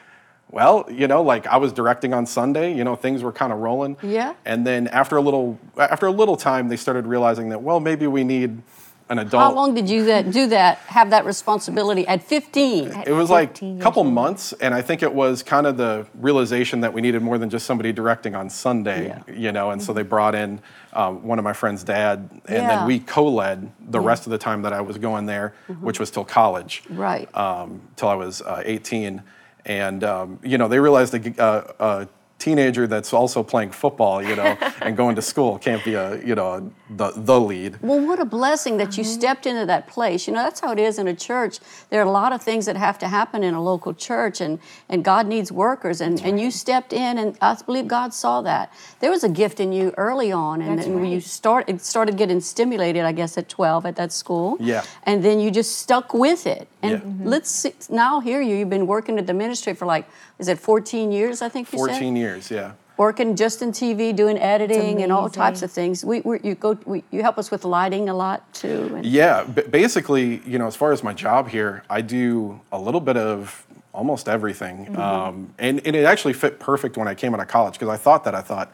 well, 0.52 0.86
you 0.88 1.08
know, 1.08 1.24
like 1.24 1.48
I 1.48 1.58
was 1.58 1.74
directing 1.74 2.14
on 2.14 2.28
Sunday, 2.28 2.76
you 2.76 2.84
know, 2.84 2.96
things 2.96 3.24
were 3.24 3.32
kind 3.32 3.52
of 3.52 3.58
rolling. 3.58 3.98
Yeah. 4.04 4.36
And 4.46 4.68
then 4.68 4.88
after 4.90 5.18
a 5.18 5.22
little 5.22 5.58
after 5.80 6.06
a 6.06 6.12
little 6.12 6.38
time 6.38 6.70
they 6.70 6.78
started 6.78 7.08
realizing 7.08 7.50
that 7.50 7.64
well, 7.64 7.80
maybe 7.80 8.06
we 8.06 8.24
need 8.24 8.62
an 9.10 9.18
adult 9.20 9.42
How 9.42 9.54
long 9.54 9.74
did 9.74 9.90
you 9.90 10.06
that 10.06 10.32
do 10.32 10.48
that? 10.48 10.78
Have 10.80 11.10
that 11.10 11.26
responsibility 11.26 12.06
at 12.08 12.22
15? 12.24 13.04
it 13.08 13.12
was 13.12 13.32
like 13.32 13.62
a 13.62 13.80
couple 13.80 14.04
old. 14.04 14.14
months 14.14 14.54
and 14.54 14.74
i 14.74 14.82
think 14.82 15.02
it 15.02 15.14
was 15.14 15.44
kind 15.44 15.66
of 15.66 15.78
the 15.78 16.06
realization 16.16 16.82
that 16.82 16.94
we 16.94 17.02
needed 17.02 17.22
more 17.22 17.38
than 17.38 17.50
just 17.50 17.66
somebody 17.66 17.94
directing 17.94 18.36
on 18.36 18.50
sunday 18.50 19.08
Yeah. 19.08 19.34
you 19.34 19.52
know 19.52 19.72
and 19.72 19.82
so 19.82 19.94
they 19.94 20.02
mm-hmm. 20.02 20.10
brought 20.10 20.36
in 20.36 20.60
um, 20.98 21.24
one 21.24 21.38
of 21.40 21.44
my 21.46 21.54
friend's 21.54 21.84
dad 21.84 22.30
and 22.48 22.64
Yeah. 22.68 22.76
then 22.78 22.86
we 22.86 23.00
co-led 23.00 23.72
the 23.92 24.00
rest 24.00 24.26
of 24.28 24.32
the 24.32 24.38
time 24.38 24.64
that 24.64 24.74
i 24.74 24.82
was 24.82 24.98
going 24.98 25.26
there 25.28 25.54
which 25.82 26.00
was 26.00 26.10
till 26.12 26.26
college 26.26 26.84
Right. 26.90 27.28
um, 27.38 27.82
till 27.96 28.10
i 28.10 28.16
was 28.16 28.42
uh, 28.42 28.62
18 28.66 29.22
and 29.66 30.04
um, 30.04 30.40
you 30.44 30.58
know 30.58 30.68
they 30.68 30.80
realized 30.80 31.14
a, 31.14 31.22
a, 31.44 31.86
a 32.04 32.08
teenager 32.40 32.86
that's 32.88 33.14
also 33.14 33.42
playing 33.44 33.72
football 33.72 34.22
you 34.24 34.36
know 34.36 34.56
and 34.82 34.96
going 34.96 35.16
to 35.16 35.22
school 35.22 35.58
can't 35.58 35.84
be 35.84 35.96
a 35.96 36.24
you 36.24 36.36
know 36.36 36.72
the, 36.90 37.12
the 37.16 37.40
lead 37.40 37.78
Well, 37.82 38.00
what 38.06 38.20
a 38.20 38.26
blessing 38.26 38.78
that 38.78 38.98
you 38.98 39.04
stepped 39.04 39.46
into 39.46 39.66
that 39.66 39.88
place. 39.88 40.26
You 40.26 40.34
know, 40.34 40.42
that's 40.42 40.62
how 40.62 40.72
it 40.72 40.80
is 40.80 40.98
in 40.98 41.08
a 41.10 41.14
church. 41.14 41.60
There 41.90 42.00
are 42.02 42.06
a 42.08 42.12
lot 42.12 42.32
of 42.32 42.42
things 42.42 42.66
that 42.66 42.78
have 42.78 42.98
to 43.00 43.10
happen 43.10 43.44
in 43.44 43.54
a 43.54 43.62
local 43.62 43.94
church, 43.94 44.40
and, 44.40 44.60
and 44.88 45.04
God 45.04 45.28
needs 45.28 45.52
workers. 45.52 46.00
And, 46.00 46.22
and 46.24 46.40
you 46.40 46.50
stepped 46.50 46.94
in, 46.94 47.18
and 47.18 47.38
I 47.42 47.58
believe 47.66 47.88
God 47.90 48.14
saw 48.14 48.42
that. 48.44 48.72
There 49.02 49.12
was 49.12 49.26
a 49.26 49.30
gift 49.30 49.60
in 49.60 49.74
you 49.74 49.94
early 49.98 50.32
on, 50.32 50.62
and 50.62 50.78
That's 50.80 50.88
then 50.88 51.06
you 51.06 51.16
right. 51.16 51.24
start, 51.24 51.68
it 51.68 51.82
started 51.82 52.16
getting 52.18 52.40
stimulated, 52.40 53.04
I 53.04 53.12
guess, 53.12 53.38
at 53.38 53.50
12 53.50 53.86
at 53.86 53.96
that 53.98 54.14
school. 54.14 54.56
Yeah. 54.62 54.84
And 55.04 55.22
then 55.26 55.42
you 55.42 55.52
just 55.52 55.78
stuck 55.80 56.14
with 56.14 56.48
it. 56.48 56.70
And 56.82 56.92
Yeah. 56.92 57.00
Mhm. 57.00 57.26
let's 57.26 57.52
see, 57.52 57.74
now 57.90 58.22
hear 58.22 58.42
you. 58.42 58.56
You've 58.56 58.70
been 58.70 58.88
working 58.88 59.20
at 59.20 59.28
the 59.28 59.34
ministry 59.34 59.74
for 59.74 59.86
like, 59.86 60.06
is 60.40 60.48
it 60.48 60.60
14 60.60 61.12
years, 61.12 61.42
I 61.42 61.50
think 61.50 61.72
you 61.72 61.80
said? 61.80 61.88
14 61.88 62.16
years 62.16 62.52
yeah 62.52 62.74
working 62.98 63.36
just 63.36 63.62
in 63.62 63.72
TV, 63.72 64.16
doing 64.16 64.38
editing 64.38 65.02
and 65.04 65.12
all 65.12 65.30
types 65.30 65.62
of 65.62 65.72
things. 65.72 66.04
We, 66.04 66.22
we 66.22 66.40
you 66.44 66.56
go, 66.56 66.78
we, 66.86 67.04
you 67.12 67.22
help 67.22 67.38
us 67.38 67.52
with 67.52 67.64
lighting 67.64 68.10
a 68.10 68.14
lot 68.14 68.52
too. 68.54 68.92
And 68.96 69.06
Yeah, 69.06 69.44
b- 69.44 69.62
basically, 69.62 70.42
you 70.46 70.60
know, 70.60 70.68
as 70.68 70.76
far 70.76 70.92
as 70.92 71.04
my 71.04 71.14
job 71.14 71.48
here, 71.48 71.84
I 71.90 72.02
do 72.02 72.60
a 72.72 72.80
little 72.80 73.02
bit 73.02 73.16
of 73.16 73.66
almost 73.94 74.28
everything, 74.28 74.96
um, 74.98 75.54
and 75.58 75.86
and 75.86 75.96
it 75.96 76.06
actually 76.06 76.34
fit 76.34 76.60
perfect 76.60 76.98
when 76.98 77.08
I 77.08 77.16
came 77.16 77.34
out 77.34 77.40
of 77.40 77.48
college 77.48 77.74
because 77.74 77.90
I 77.90 77.98
thought 77.98 78.24
that 78.26 78.36
I 78.36 78.42
thought, 78.42 78.72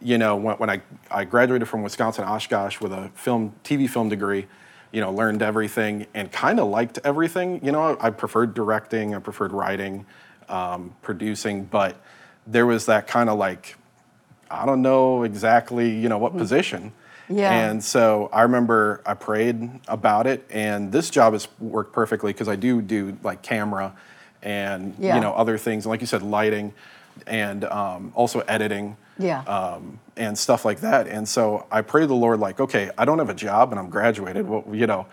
you 0.00 0.18
know, 0.18 0.36
when, 0.36 0.56
when 0.56 0.70
I 0.70 0.80
I 1.10 1.24
graduated 1.24 1.68
from 1.68 1.82
Wisconsin 1.82 2.24
Oshkosh 2.24 2.80
with 2.80 2.92
a 2.92 3.10
film 3.14 3.54
TV 3.62 3.88
film 3.88 4.08
degree, 4.08 4.46
you 4.92 5.00
know, 5.00 5.12
learned 5.12 5.42
everything 5.42 6.06
and 6.14 6.30
kind 6.32 6.58
of 6.60 6.68
liked 6.68 6.98
everything. 7.04 7.64
You 7.64 7.72
know, 7.72 7.96
I 8.00 8.10
preferred 8.10 8.54
directing, 8.54 9.14
I 9.14 9.18
preferred 9.18 9.52
writing, 9.52 10.04
um, 10.48 10.94
producing, 11.02 11.64
but 11.64 11.96
there 12.46 12.66
was 12.66 12.86
that 12.86 13.06
kind 13.06 13.28
of 13.28 13.38
like 13.38 13.76
I 14.50 14.64
don't 14.64 14.82
know 14.82 15.24
exactly, 15.24 15.90
you 15.90 16.08
know, 16.08 16.18
what 16.18 16.36
position. 16.36 16.92
Yeah. 17.28 17.50
And 17.50 17.82
so 17.82 18.30
I 18.32 18.42
remember 18.42 19.02
I 19.04 19.14
prayed 19.14 19.80
about 19.88 20.26
it, 20.28 20.46
and 20.50 20.92
this 20.92 21.10
job 21.10 21.32
has 21.32 21.48
worked 21.58 21.92
perfectly 21.92 22.32
because 22.32 22.48
I 22.48 22.54
do 22.56 22.80
do 22.80 23.16
like 23.24 23.42
camera 23.42 23.94
and 24.42 24.94
Yeah. 24.98 25.16
you 25.16 25.20
know 25.20 25.32
other 25.32 25.58
things, 25.58 25.84
and 25.84 25.90
like 25.90 26.00
you 26.00 26.06
said, 26.06 26.22
lighting, 26.22 26.72
and 27.26 27.64
um, 27.64 28.12
also 28.14 28.40
editing. 28.40 28.96
Yeah. 29.18 29.40
Um, 29.44 29.98
and 30.18 30.36
stuff 30.38 30.64
like 30.66 30.80
that. 30.80 31.08
And 31.08 31.26
so 31.26 31.66
I 31.70 31.80
prayed 31.80 32.08
the 32.10 32.14
Lord, 32.14 32.38
like, 32.38 32.60
okay, 32.60 32.90
I 32.98 33.06
don't 33.06 33.18
have 33.18 33.30
a 33.30 33.34
job 33.34 33.70
and 33.72 33.78
I'm 33.80 33.88
graduated, 33.88 34.46
well, 34.46 34.62
you 34.70 34.86
know, 34.86 35.06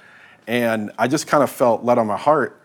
and 0.46 0.92
I 1.00 1.08
just 1.08 1.26
kind 1.26 1.42
of 1.42 1.50
felt 1.50 1.86
led 1.86 1.98
on 1.98 2.08
my 2.08 2.18
heart. 2.18 2.60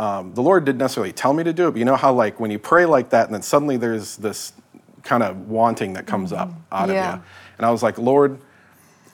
Um, 0.00 0.32
the 0.32 0.40
Lord 0.40 0.64
didn't 0.64 0.78
necessarily 0.78 1.12
tell 1.12 1.34
me 1.34 1.44
to 1.44 1.52
do 1.52 1.68
it, 1.68 1.72
but 1.72 1.78
you 1.78 1.84
know 1.84 1.94
how 1.96 2.10
like 2.14 2.40
when 2.40 2.50
you 2.50 2.58
pray 2.58 2.86
like 2.86 3.10
that, 3.10 3.26
and 3.26 3.34
then 3.34 3.42
suddenly 3.42 3.76
there's 3.76 4.16
this 4.16 4.54
kind 5.02 5.22
of 5.22 5.48
wanting 5.48 5.92
that 5.92 6.06
comes 6.06 6.32
up 6.32 6.50
out 6.72 6.88
Yeah. 6.88 6.94
of 6.94 7.16
you. 7.18 7.22
And 7.58 7.66
I 7.66 7.70
was 7.70 7.82
like, 7.82 7.98
Lord, 7.98 8.38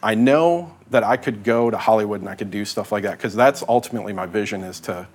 I 0.00 0.14
know 0.14 0.76
that 0.90 1.02
I 1.02 1.16
could 1.16 1.42
go 1.42 1.70
to 1.70 1.76
Hollywood 1.76 2.20
and 2.20 2.28
I 2.30 2.36
could 2.36 2.52
do 2.52 2.64
stuff 2.64 2.92
like 2.92 3.02
that 3.02 3.12
because 3.18 3.34
that's 3.34 3.64
ultimately 3.68 4.12
my 4.12 4.26
vision 4.26 4.62
is 4.62 4.78
to 4.80 5.08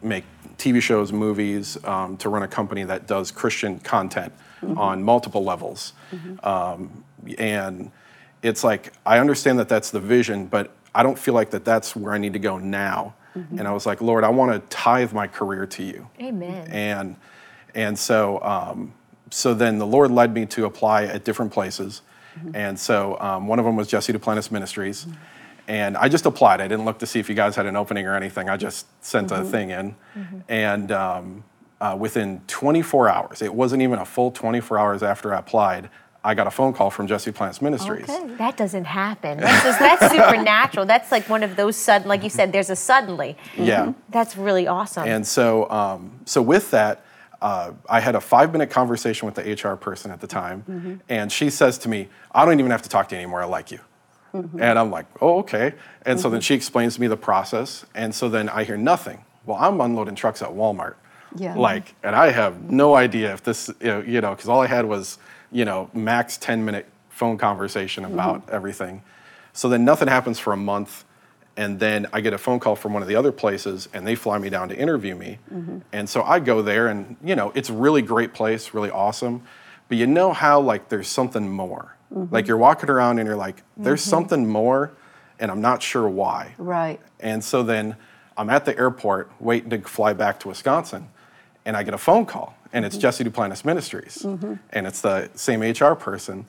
make 0.00 0.22
TV 0.58 0.80
shows, 0.80 1.12
movies, 1.12 1.76
um, 1.84 2.16
to 2.18 2.28
run 2.28 2.44
a 2.44 2.48
company 2.48 2.84
that 2.84 3.08
does 3.08 3.32
Christian 3.32 3.80
content 3.80 4.32
on 4.76 5.02
multiple 5.02 5.42
levels. 5.42 5.92
Um, 6.44 7.02
and 7.38 7.90
it's 8.42 8.62
like 8.62 8.92
I 9.04 9.18
understand 9.18 9.58
that 9.58 9.68
that's 9.68 9.90
the 9.90 10.00
vision, 10.00 10.46
but 10.46 10.70
I 10.94 11.02
don't 11.02 11.18
feel 11.18 11.34
like 11.34 11.50
that 11.50 11.64
that's 11.64 11.96
where 11.96 12.12
I 12.12 12.18
need 12.18 12.32
to 12.34 12.38
go 12.38 12.58
now. 12.58 13.14
And 13.58 13.68
I 13.68 13.72
was 13.72 13.86
like, 13.86 14.00
Lord, 14.00 14.24
I 14.24 14.28
want 14.30 14.52
to 14.52 14.76
tithe 14.76 15.12
my 15.12 15.26
career 15.26 15.66
to 15.66 15.82
you. 15.82 16.08
Amen. 16.20 16.68
and 16.70 17.16
and 17.74 17.98
so 17.98 18.40
um, 18.42 18.94
so 19.30 19.52
then 19.54 19.78
the 19.78 19.86
Lord 19.86 20.10
led 20.10 20.32
me 20.32 20.46
to 20.46 20.64
apply 20.64 21.04
at 21.04 21.24
different 21.24 21.52
places, 21.52 22.02
and 22.54 22.78
so 22.78 23.18
um, 23.20 23.46
one 23.48 23.58
of 23.58 23.64
them 23.64 23.76
was 23.76 23.88
Jesse 23.88 24.12
Duplantis 24.12 24.50
Ministries, 24.50 25.06
and 25.68 25.96
I 25.96 26.08
just 26.08 26.26
applied. 26.26 26.60
I 26.60 26.68
didn't 26.68 26.84
look 26.84 26.98
to 27.00 27.06
see 27.06 27.18
if 27.20 27.28
you 27.28 27.34
guys 27.34 27.56
had 27.56 27.66
an 27.66 27.76
opening 27.76 28.06
or 28.06 28.14
anything. 28.16 28.48
I 28.48 28.56
just 28.56 28.86
sent 29.04 29.30
a 29.32 29.44
thing 29.44 29.70
in, 29.70 29.94
and 30.48 30.92
um, 30.92 31.44
uh, 31.80 31.96
within 31.98 32.40
24 32.46 33.08
hours, 33.08 33.42
it 33.42 33.54
wasn't 33.54 33.82
even 33.82 33.98
a 33.98 34.04
full 34.06 34.30
24 34.30 34.78
hours 34.78 35.02
after 35.02 35.34
I 35.34 35.38
applied, 35.40 35.90
I 36.26 36.34
got 36.34 36.48
a 36.48 36.50
phone 36.50 36.72
call 36.72 36.90
from 36.90 37.06
Jesse 37.06 37.30
Duplantis 37.30 37.62
Ministries. 37.62 38.10
Okay. 38.10 38.34
That 38.34 38.56
doesn't 38.56 38.84
happen. 38.84 39.38
That's, 39.38 39.64
just, 39.64 39.78
that's 39.78 40.12
supernatural. 40.12 40.84
That's 40.84 41.12
like 41.12 41.28
one 41.28 41.44
of 41.44 41.54
those 41.54 41.76
sudden, 41.76 42.08
like 42.08 42.24
you 42.24 42.30
said, 42.30 42.52
there's 42.52 42.68
a 42.68 42.74
suddenly. 42.74 43.36
Yeah. 43.56 43.92
That's 44.08 44.36
really 44.36 44.66
awesome. 44.66 45.06
And 45.06 45.24
so, 45.24 45.70
um, 45.70 46.18
so 46.24 46.42
with 46.42 46.72
that, 46.72 47.04
uh, 47.40 47.72
I 47.88 48.00
had 48.00 48.16
a 48.16 48.20
five-minute 48.20 48.70
conversation 48.70 49.26
with 49.26 49.36
the 49.36 49.42
HR 49.52 49.76
person 49.76 50.10
at 50.10 50.20
the 50.20 50.26
time, 50.26 51.00
and 51.08 51.30
she 51.30 51.50
says 51.50 51.76
to 51.78 51.88
me, 51.88 52.08
"I 52.32 52.44
don't 52.46 52.58
even 52.58 52.70
have 52.70 52.82
to 52.82 52.88
talk 52.88 53.10
to 53.10 53.14
you 53.14 53.20
anymore. 53.20 53.42
I 53.42 53.44
like 53.44 53.70
you." 53.70 53.80
And 54.32 54.78
I'm 54.78 54.90
like, 54.90 55.04
"Oh, 55.20 55.40
okay." 55.40 55.74
And 56.06 56.18
so 56.18 56.30
then 56.30 56.40
she 56.40 56.54
explains 56.54 56.94
to 56.94 57.00
me 57.00 57.08
the 57.08 57.16
process, 57.16 57.84
and 57.94 58.14
so 58.14 58.30
then 58.30 58.48
I 58.48 58.64
hear 58.64 58.78
nothing. 58.78 59.22
Well, 59.44 59.58
I'm 59.60 59.80
unloading 59.82 60.14
trucks 60.14 60.40
at 60.40 60.48
Walmart. 60.48 60.94
Yeah. 61.36 61.54
Like, 61.54 61.94
and 62.02 62.16
I 62.16 62.30
have 62.30 62.70
no 62.70 62.94
idea 62.94 63.32
if 63.34 63.42
this, 63.42 63.70
you 63.80 63.86
know, 63.88 64.00
you 64.00 64.20
know, 64.22 64.30
because 64.30 64.48
all 64.48 64.62
I 64.62 64.66
had 64.66 64.86
was, 64.86 65.18
you 65.56 65.64
know, 65.64 65.88
max 65.94 66.36
10 66.36 66.66
minute 66.66 66.86
phone 67.08 67.38
conversation 67.38 68.04
mm-hmm. 68.04 68.12
about 68.12 68.50
everything. 68.50 69.02
So 69.54 69.70
then 69.70 69.86
nothing 69.86 70.06
happens 70.06 70.38
for 70.38 70.52
a 70.52 70.56
month. 70.56 71.06
And 71.56 71.80
then 71.80 72.06
I 72.12 72.20
get 72.20 72.34
a 72.34 72.38
phone 72.38 72.60
call 72.60 72.76
from 72.76 72.92
one 72.92 73.00
of 73.00 73.08
the 73.08 73.16
other 73.16 73.32
places 73.32 73.88
and 73.94 74.06
they 74.06 74.14
fly 74.14 74.36
me 74.36 74.50
down 74.50 74.68
to 74.68 74.76
interview 74.76 75.14
me. 75.14 75.38
Mm-hmm. 75.50 75.78
And 75.94 76.10
so 76.10 76.22
I 76.22 76.40
go 76.40 76.60
there 76.60 76.88
and, 76.88 77.16
you 77.24 77.34
know, 77.34 77.52
it's 77.54 77.70
a 77.70 77.72
really 77.72 78.02
great 78.02 78.34
place, 78.34 78.74
really 78.74 78.90
awesome. 78.90 79.44
But 79.88 79.96
you 79.96 80.06
know 80.06 80.34
how, 80.34 80.60
like, 80.60 80.90
there's 80.90 81.08
something 81.08 81.48
more. 81.48 81.96
Mm-hmm. 82.12 82.34
Like, 82.34 82.46
you're 82.46 82.58
walking 82.58 82.90
around 82.90 83.18
and 83.18 83.26
you're 83.26 83.36
like, 83.36 83.62
there's 83.78 84.02
something 84.02 84.46
more, 84.46 84.92
and 85.38 85.50
I'm 85.50 85.62
not 85.62 85.82
sure 85.82 86.08
why. 86.08 86.54
Right. 86.58 87.00
And 87.20 87.42
so 87.42 87.62
then 87.62 87.96
I'm 88.36 88.50
at 88.50 88.64
the 88.64 88.76
airport 88.76 89.30
waiting 89.40 89.70
to 89.70 89.80
fly 89.80 90.12
back 90.12 90.40
to 90.40 90.48
Wisconsin, 90.48 91.08
and 91.64 91.76
I 91.76 91.82
get 91.82 91.94
a 91.94 91.98
phone 91.98 92.26
call, 92.26 92.56
and 92.76 92.84
it's 92.84 92.98
Jesse 92.98 93.24
Duplantis 93.24 93.64
Ministries, 93.64 94.18
mm-hmm. 94.18 94.54
and 94.68 94.86
it's 94.86 95.00
the 95.00 95.30
same 95.34 95.62
HR 95.62 95.94
person. 95.94 96.44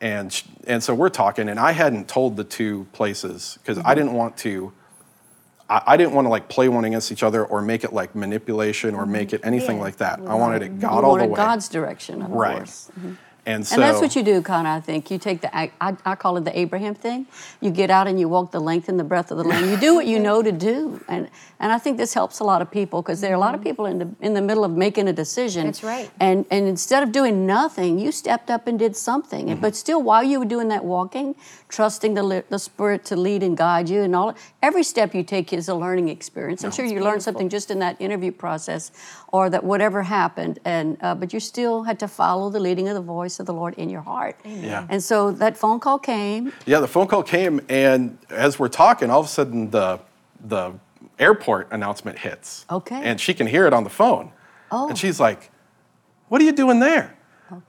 And, 0.00 0.32
sh- 0.32 0.44
and 0.66 0.82
so 0.82 0.94
we're 0.94 1.10
talking, 1.10 1.50
and 1.50 1.60
I 1.60 1.72
hadn't 1.72 2.08
told 2.08 2.36
the 2.36 2.44
two 2.44 2.86
places 2.94 3.58
because 3.60 3.76
I 3.76 3.82
mm-hmm. 3.82 3.94
didn't 3.94 4.12
want 4.14 4.38
to. 4.38 4.72
I, 5.68 5.82
I 5.86 5.96
didn't 5.98 6.14
want 6.14 6.24
to 6.24 6.30
like 6.30 6.48
play 6.48 6.70
one 6.70 6.86
against 6.86 7.12
each 7.12 7.22
other 7.22 7.44
or 7.44 7.60
make 7.60 7.84
it 7.84 7.92
like 7.92 8.14
manipulation 8.14 8.94
or 8.94 9.04
make 9.04 9.28
mm-hmm. 9.28 9.36
it 9.36 9.40
anything 9.44 9.78
like 9.78 9.96
that. 9.98 10.18
I 10.20 10.34
wanted 10.34 10.62
it 10.62 10.80
God 10.80 10.88
you 10.88 10.94
all 10.94 11.02
the 11.02 11.08
wanted 11.08 11.30
way. 11.30 11.36
God's 11.36 11.68
direction, 11.68 12.22
of 12.22 12.30
right. 12.30 12.56
course. 12.56 12.90
And 13.46 13.64
so 13.64 13.74
And 13.74 13.82
that's 13.82 14.00
what 14.00 14.16
you 14.16 14.24
do, 14.24 14.42
Connor. 14.42 14.70
I 14.70 14.80
think 14.80 15.08
you 15.08 15.18
take 15.18 15.40
the 15.40 15.56
I, 15.56 15.70
I, 15.80 15.96
I 16.04 16.14
call 16.16 16.36
it 16.36 16.44
the 16.44 16.58
Abraham 16.58 16.96
thing. 16.96 17.26
You 17.60 17.70
get 17.70 17.90
out 17.90 18.08
and 18.08 18.18
you 18.18 18.28
walk 18.28 18.50
the 18.50 18.58
length 18.60 18.88
and 18.88 18.98
the 18.98 19.04
breadth 19.04 19.30
of 19.30 19.38
the 19.38 19.44
land. 19.44 19.70
You 19.70 19.76
do 19.76 19.94
what 19.94 20.06
you 20.06 20.18
know 20.18 20.42
to 20.42 20.50
do, 20.50 21.00
and 21.08 21.30
and 21.60 21.72
I 21.72 21.78
think 21.78 21.96
this 21.96 22.12
helps 22.12 22.40
a 22.40 22.44
lot 22.44 22.60
of 22.60 22.72
people 22.72 23.02
because 23.02 23.20
there 23.20 23.30
are 23.30 23.36
a 23.36 23.38
lot 23.38 23.54
of 23.54 23.62
people 23.62 23.86
in 23.86 23.98
the 23.98 24.08
in 24.20 24.34
the 24.34 24.42
middle 24.42 24.64
of 24.64 24.72
making 24.72 25.06
a 25.06 25.12
decision. 25.12 25.62
Mm-hmm. 25.62 25.68
That's 25.68 25.84
right. 25.84 26.10
And 26.18 26.44
and 26.50 26.66
instead 26.66 27.04
of 27.04 27.12
doing 27.12 27.46
nothing, 27.46 28.00
you 28.00 28.10
stepped 28.10 28.50
up 28.50 28.66
and 28.66 28.80
did 28.80 28.96
something. 28.96 29.46
Mm-hmm. 29.46 29.60
But 29.60 29.76
still, 29.76 30.02
while 30.02 30.24
you 30.24 30.40
were 30.40 30.44
doing 30.44 30.66
that 30.68 30.84
walking, 30.84 31.36
trusting 31.68 32.14
the 32.14 32.44
the 32.48 32.58
Spirit 32.58 33.04
to 33.04 33.16
lead 33.16 33.44
and 33.44 33.56
guide 33.56 33.88
you, 33.88 34.02
and 34.02 34.16
all 34.16 34.34
every 34.60 34.82
step 34.82 35.14
you 35.14 35.22
take 35.22 35.52
is 35.52 35.68
a 35.68 35.74
learning 35.74 36.08
experience. 36.08 36.64
I'm 36.64 36.72
sure 36.72 36.84
you 36.84 37.00
learned 37.00 37.22
something 37.22 37.48
just 37.48 37.70
in 37.70 37.78
that 37.78 38.00
interview 38.00 38.32
process, 38.32 38.90
or 39.28 39.48
that 39.50 39.62
whatever 39.62 40.02
happened, 40.02 40.58
and 40.64 40.98
uh, 41.00 41.14
but 41.14 41.32
you 41.32 41.38
still 41.38 41.84
had 41.84 42.00
to 42.00 42.08
follow 42.08 42.50
the 42.50 42.58
leading 42.58 42.88
of 42.88 42.94
the 42.94 43.00
voice 43.00 43.35
of 43.40 43.46
the 43.46 43.54
Lord 43.54 43.74
in 43.74 43.88
your 43.88 44.02
heart. 44.02 44.38
Yeah. 44.44 44.86
And 44.88 45.02
so 45.02 45.30
that 45.32 45.56
phone 45.56 45.80
call 45.80 45.98
came. 45.98 46.52
Yeah, 46.64 46.80
the 46.80 46.88
phone 46.88 47.06
call 47.06 47.22
came, 47.22 47.60
and 47.68 48.18
as 48.30 48.58
we're 48.58 48.68
talking, 48.68 49.10
all 49.10 49.20
of 49.20 49.26
a 49.26 49.28
sudden 49.28 49.70
the 49.70 50.00
the 50.44 50.72
airport 51.18 51.68
announcement 51.72 52.18
hits. 52.18 52.66
Okay. 52.70 53.00
And 53.02 53.20
she 53.20 53.34
can 53.34 53.46
hear 53.46 53.66
it 53.66 53.72
on 53.72 53.84
the 53.84 53.90
phone. 53.90 54.32
Oh. 54.70 54.88
And 54.88 54.98
she's 54.98 55.18
like, 55.18 55.50
"What 56.28 56.40
are 56.40 56.44
you 56.44 56.52
doing 56.52 56.80
there?" 56.80 57.16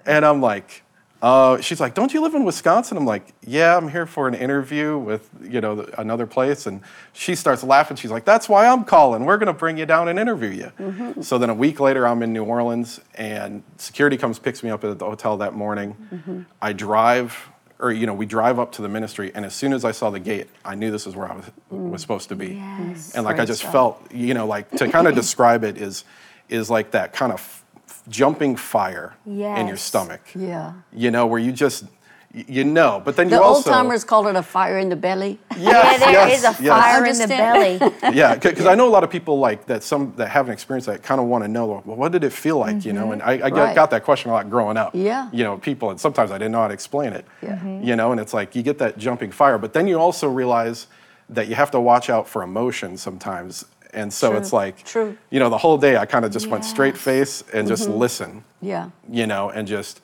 And 0.06 0.26
I'm 0.26 0.42
like, 0.42 0.84
uh, 1.22 1.60
"She's 1.62 1.80
like, 1.80 1.94
don't 1.94 2.14
you 2.14 2.22
live 2.22 2.36
in 2.36 2.44
Wisconsin?" 2.44 2.98
I'm 2.98 3.06
like, 3.06 3.34
"Yeah, 3.42 3.76
I'm 3.76 3.90
here 3.90 4.06
for 4.06 4.28
an 4.28 4.34
interview 4.34 4.98
with 4.98 5.30
you 5.42 5.62
know 5.62 5.88
another 5.98 6.28
place." 6.28 6.66
And 6.68 6.82
she 7.14 7.36
starts 7.36 7.64
laughing. 7.64 7.98
She's 7.98 8.12
like, 8.12 8.26
"That's 8.26 8.48
why 8.48 8.68
I'm 8.68 8.84
calling. 8.84 9.26
We're 9.26 9.38
gonna 9.38 9.54
bring 9.54 9.78
you 9.78 9.86
down 9.86 10.08
and 10.08 10.20
interview 10.20 10.50
you." 10.50 10.72
Mm-hmm. 10.80 11.22
So 11.22 11.38
then 11.38 11.50
a 11.50 11.56
week 11.56 11.80
later, 11.80 12.08
I'm 12.08 12.22
in 12.24 12.34
New 12.34 12.44
Orleans, 12.44 13.00
and 13.16 13.64
security 13.78 14.18
comes 14.18 14.40
picks 14.40 14.64
me 14.64 14.70
up 14.70 14.84
at 14.84 15.00
the 15.00 15.06
hotel 15.06 15.38
that 15.38 15.54
morning. 15.54 15.96
Mm-hmm. 16.14 16.42
I 16.62 16.74
drive 16.74 17.50
or 17.80 17.92
you 17.92 18.06
know 18.08 18.14
we 18.14 18.26
drive 18.26 18.60
up 18.60 18.72
to 18.74 18.82
the 18.82 18.90
ministry 18.90 19.32
and 19.36 19.46
as 19.46 19.54
soon 19.54 19.72
as 19.72 19.86
i 19.86 19.92
saw 19.92 20.10
the 20.10 20.20
gate 20.20 20.48
i 20.66 20.74
knew 20.74 20.90
this 20.90 21.06
is 21.06 21.16
where 21.16 21.32
i 21.32 21.36
was, 21.36 21.46
was 21.70 22.02
supposed 22.02 22.30
to 22.30 22.36
be 22.36 22.56
Yes. 22.56 23.14
and 23.14 23.24
like 23.24 23.40
i 23.40 23.46
just 23.46 23.64
felt 23.64 24.12
you 24.12 24.34
know 24.34 24.48
like 24.48 24.70
to 24.72 24.90
kind 24.90 25.08
of 25.08 25.16
describe 25.24 25.64
it 25.64 25.78
is 25.78 26.04
is 26.50 26.70
like 26.70 26.92
that 26.92 27.14
kind 27.14 27.32
of 27.32 27.64
jumping 28.10 28.56
fire 28.56 29.14
in 29.26 29.68
your 29.68 29.78
stomach 29.78 30.22
Yeah. 30.36 30.74
you 30.94 31.12
know 31.12 31.26
where 31.28 31.40
you 31.40 31.52
just 31.52 31.86
you 32.34 32.64
know 32.64 33.02
but 33.04 33.16
then 33.16 33.30
The 33.30 33.38
you 33.38 33.42
old 33.44 33.66
timers 33.66 34.04
call 34.04 34.28
it 34.28 34.36
a 34.36 34.44
fire 34.44 34.78
in 34.78 34.90
the 34.90 34.96
belly. 34.96 35.40
yes, 35.58 35.58
yeah, 36.02 36.12
there 36.12 36.28
is 36.28 36.44
yes, 36.44 36.60
a 36.60 36.64
yes. 36.64 36.80
fire 36.82 37.06
in 37.06 37.18
the 37.18 37.28
belly. 37.28 38.14
Yeah, 38.18 38.36
because 38.36 38.66
I 38.66 38.76
know 38.76 38.88
a 38.88 38.94
lot 38.98 39.04
of 39.04 39.10
people 39.10 39.40
like 39.40 39.66
that. 39.68 39.82
Some 39.84 40.14
that 40.18 40.28
haven't 40.30 40.54
experienced 40.54 40.88
that 40.88 41.02
kind 41.04 41.20
of 41.20 41.28
want 41.28 41.44
to 41.46 41.48
know, 41.48 41.66
well, 41.86 41.98
what 41.98 42.12
did 42.12 42.24
it 42.24 42.32
feel 42.34 42.58
like, 42.60 42.86
you 42.86 42.94
know? 42.94 43.12
And 43.12 43.22
I, 43.24 43.32
I 43.34 43.50
got, 43.50 43.54
Right. 43.54 43.76
got 43.76 43.90
that 43.92 44.04
question 44.04 44.30
a 44.30 44.34
lot 44.34 44.50
growing 44.50 44.78
up. 44.78 44.92
Yeah. 44.94 45.30
You 45.32 45.44
know, 45.46 45.58
people, 45.58 45.90
and 45.90 46.00
sometimes 46.00 46.30
I 46.32 46.38
didn't 46.38 46.52
know 46.52 46.62
how 46.62 46.68
to 46.68 46.74
explain 46.74 47.14
it. 47.14 47.26
Yeah. 47.42 47.58
Mhm. 47.58 47.84
You 47.86 47.96
know, 47.96 48.12
and 48.12 48.20
it's 48.22 48.34
like 48.34 48.56
you 48.56 48.62
get 48.62 48.78
that 48.80 48.98
jumping 48.98 49.32
fire, 49.32 49.58
but 49.58 49.74
then 49.74 49.88
you 49.88 49.98
also 50.00 50.28
realize 50.30 50.88
that 51.30 51.48
you 51.48 51.56
have 51.56 51.72
to 51.72 51.80
watch 51.80 52.10
out 52.10 52.28
for 52.28 52.44
emotion 52.44 52.98
sometimes. 52.98 53.66
And 53.94 54.12
so 54.14 54.30
True. 54.30 54.38
it's 54.40 54.54
like, 54.54 54.84
True. 54.84 55.18
you 55.30 55.40
know, 55.40 55.50
the 55.50 55.58
whole 55.58 55.78
day 55.78 55.98
I 55.98 56.06
kind 56.06 56.26
of 56.26 56.32
just 56.32 56.48
went 56.48 56.66
straight 56.66 56.98
face 56.98 57.44
and 57.54 57.68
just 57.68 57.88
mm-hmm. 57.88 57.98
listen 57.98 58.44
Yeah. 58.62 58.90
you 59.10 59.28
know, 59.28 59.50
and 59.50 59.68
just, 59.68 60.02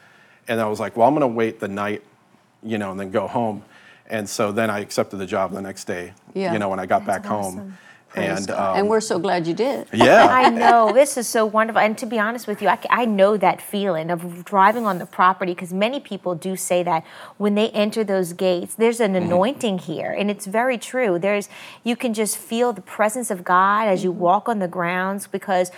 and 0.47 0.59
I 0.61 0.67
was 0.67 0.79
like, 0.79 0.95
well, 0.97 1.07
I'm 1.07 1.13
gonna 1.13 1.27
wait 1.27 1.59
the 1.59 1.67
night, 1.67 2.03
you 2.61 2.77
know, 2.77 2.91
and 2.91 2.99
then 2.99 3.11
go 3.11 3.27
home. 3.27 3.63
And 4.07 4.27
so 4.27 4.51
then 4.51 4.69
I 4.69 4.79
accepted 4.79 5.17
the 5.17 5.25
job 5.25 5.51
the 5.51 5.61
next 5.61 5.85
day, 5.85 6.13
Yeah. 6.33 6.53
you 6.53 6.59
know, 6.59 6.69
when 6.69 6.79
I 6.79 6.85
got 6.85 7.05
That's 7.05 7.23
back 7.23 7.31
awesome. 7.31 7.57
home. 7.57 7.77
Praise 8.13 8.47
And, 8.47 8.51
um, 8.51 8.77
and 8.77 8.89
we're 8.89 9.01
so 9.01 9.19
glad 9.19 9.47
you 9.47 9.53
did. 9.53 9.87
yeah, 9.93 10.27
I 10.31 10.49
know 10.49 10.91
this 10.99 11.17
is 11.17 11.27
so 11.27 11.45
wonderful, 11.45 11.81
and 11.81 11.97
to 11.97 12.05
be 12.05 12.19
honest 12.19 12.47
with 12.47 12.61
you, 12.61 12.67
I, 12.67 12.77
I 12.89 13.05
know 13.05 13.37
that 13.37 13.61
feeling 13.61 14.11
of 14.11 14.45
driving 14.45 14.85
on 14.85 14.99
the 14.99 15.05
property 15.05 15.53
because 15.53 15.73
many 15.73 15.99
people 15.99 16.35
do 16.35 16.55
say 16.55 16.83
that 16.83 17.03
when 17.37 17.55
they 17.55 17.69
enter 17.71 18.03
those 18.03 18.33
gates, 18.33 18.75
there's 18.75 18.99
an 18.99 19.13
Mm-hmm. 19.13 19.23
anointing 19.25 19.77
here, 19.79 20.11
and 20.11 20.29
it's 20.31 20.45
very 20.45 20.77
true. 20.77 21.17
There's 21.19 21.49
you 21.83 21.95
can 21.95 22.13
just 22.13 22.37
feel 22.37 22.71
the 22.73 22.81
presence 22.81 23.31
of 23.31 23.43
God 23.43 23.87
as 23.87 24.03
you 24.03 24.11
Mm-hmm. 24.11 24.19
walk 24.19 24.49
on 24.49 24.59
the 24.59 24.67
grounds 24.67 25.27
because 25.27 25.71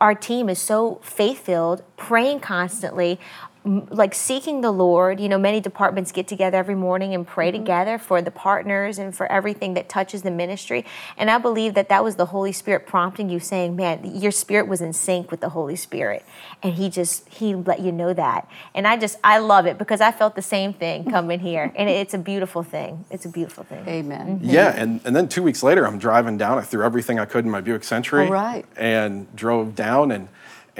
our 0.00 0.14
team 0.14 0.48
is 0.48 0.58
so 0.60 1.00
faith 1.02 1.40
filled, 1.44 1.82
praying 1.96 2.40
constantly. 2.40 3.18
M- 3.64 3.86
Like 3.90 4.14
seeking 4.14 4.60
the 4.60 4.70
Lord, 4.70 5.20
you 5.20 5.28
know, 5.28 5.38
many 5.38 5.60
departments 5.60 6.12
get 6.12 6.26
together 6.28 6.58
every 6.58 6.74
morning 6.74 7.14
and 7.14 7.26
pray 7.26 7.50
mm-hmm. 7.50 7.62
together 7.62 7.98
for 7.98 8.22
the 8.22 8.30
partners 8.30 8.98
and 8.98 9.14
for 9.14 9.30
everything 9.30 9.74
that 9.74 9.88
touches 9.88 10.22
the 10.22 10.30
ministry. 10.30 10.84
And 11.16 11.30
I 11.30 11.38
believe 11.38 11.74
that 11.74 11.88
that 11.88 12.02
was 12.04 12.16
the 12.16 12.26
Holy 12.26 12.52
Spirit 12.52 12.86
prompting 12.86 13.28
you, 13.28 13.40
saying, 13.40 13.76
"Man, 13.76 14.16
your 14.16 14.32
spirit 14.32 14.68
was 14.68 14.80
in 14.80 14.92
sync 14.92 15.30
with 15.30 15.40
the 15.40 15.50
Holy 15.50 15.76
Spirit," 15.76 16.24
and 16.62 16.74
He 16.74 16.88
just 16.88 17.28
He 17.28 17.54
let 17.54 17.80
you 17.80 17.92
know 17.92 18.12
that. 18.14 18.48
And 18.74 18.86
I 18.86 18.96
just 18.96 19.18
I 19.22 19.38
love 19.38 19.66
it 19.66 19.78
because 19.78 20.00
I 20.00 20.12
felt 20.12 20.34
the 20.34 20.42
same 20.42 20.72
thing 20.72 21.10
coming 21.10 21.40
here, 21.40 21.72
and 21.74 21.88
it's 21.88 22.14
a 22.14 22.18
beautiful 22.18 22.62
thing. 22.62 23.04
It's 23.10 23.24
a 23.24 23.28
beautiful 23.28 23.64
thing. 23.64 23.86
Amen. 23.86 24.38
Mm-hmm. 24.38 24.50
yeah. 24.50 24.74
And, 24.76 25.00
and 25.04 25.14
then 25.14 25.28
two 25.28 25.42
weeks 25.42 25.62
later, 25.62 25.86
I'm 25.86 25.98
driving 25.98 26.38
down. 26.38 26.58
I 26.58 26.62
threw 26.62 26.84
everything 26.84 27.18
I 27.18 27.24
could 27.24 27.44
in 27.44 27.50
my 27.50 27.60
Buick 27.60 27.84
Century. 27.84 28.26
All 28.26 28.32
right. 28.32 28.64
And 28.76 29.34
drove 29.34 29.74
down. 29.74 30.10
And, 30.10 30.28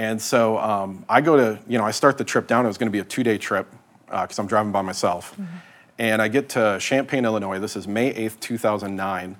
and 0.00 0.22
so 0.22 0.56
um, 0.56 1.04
I 1.10 1.20
go 1.20 1.36
to, 1.36 1.60
you 1.68 1.76
know, 1.76 1.84
I 1.84 1.90
start 1.90 2.16
the 2.16 2.24
trip 2.24 2.46
down. 2.46 2.64
It 2.64 2.68
was 2.68 2.78
gonna 2.78 2.90
be 2.90 3.00
a 3.00 3.04
two 3.04 3.22
day 3.22 3.36
trip 3.36 3.66
because 4.06 4.38
I'm 4.38 4.46
driving 4.46 4.72
by 4.72 4.80
myself. 4.80 5.36
And 5.98 6.22
I 6.22 6.28
get 6.28 6.48
to 6.50 6.78
Champaign, 6.80 7.26
Illinois. 7.26 7.58
This 7.58 7.76
is 7.76 7.86
May 7.86 8.14
8th, 8.14 8.40
2009. 8.40 9.36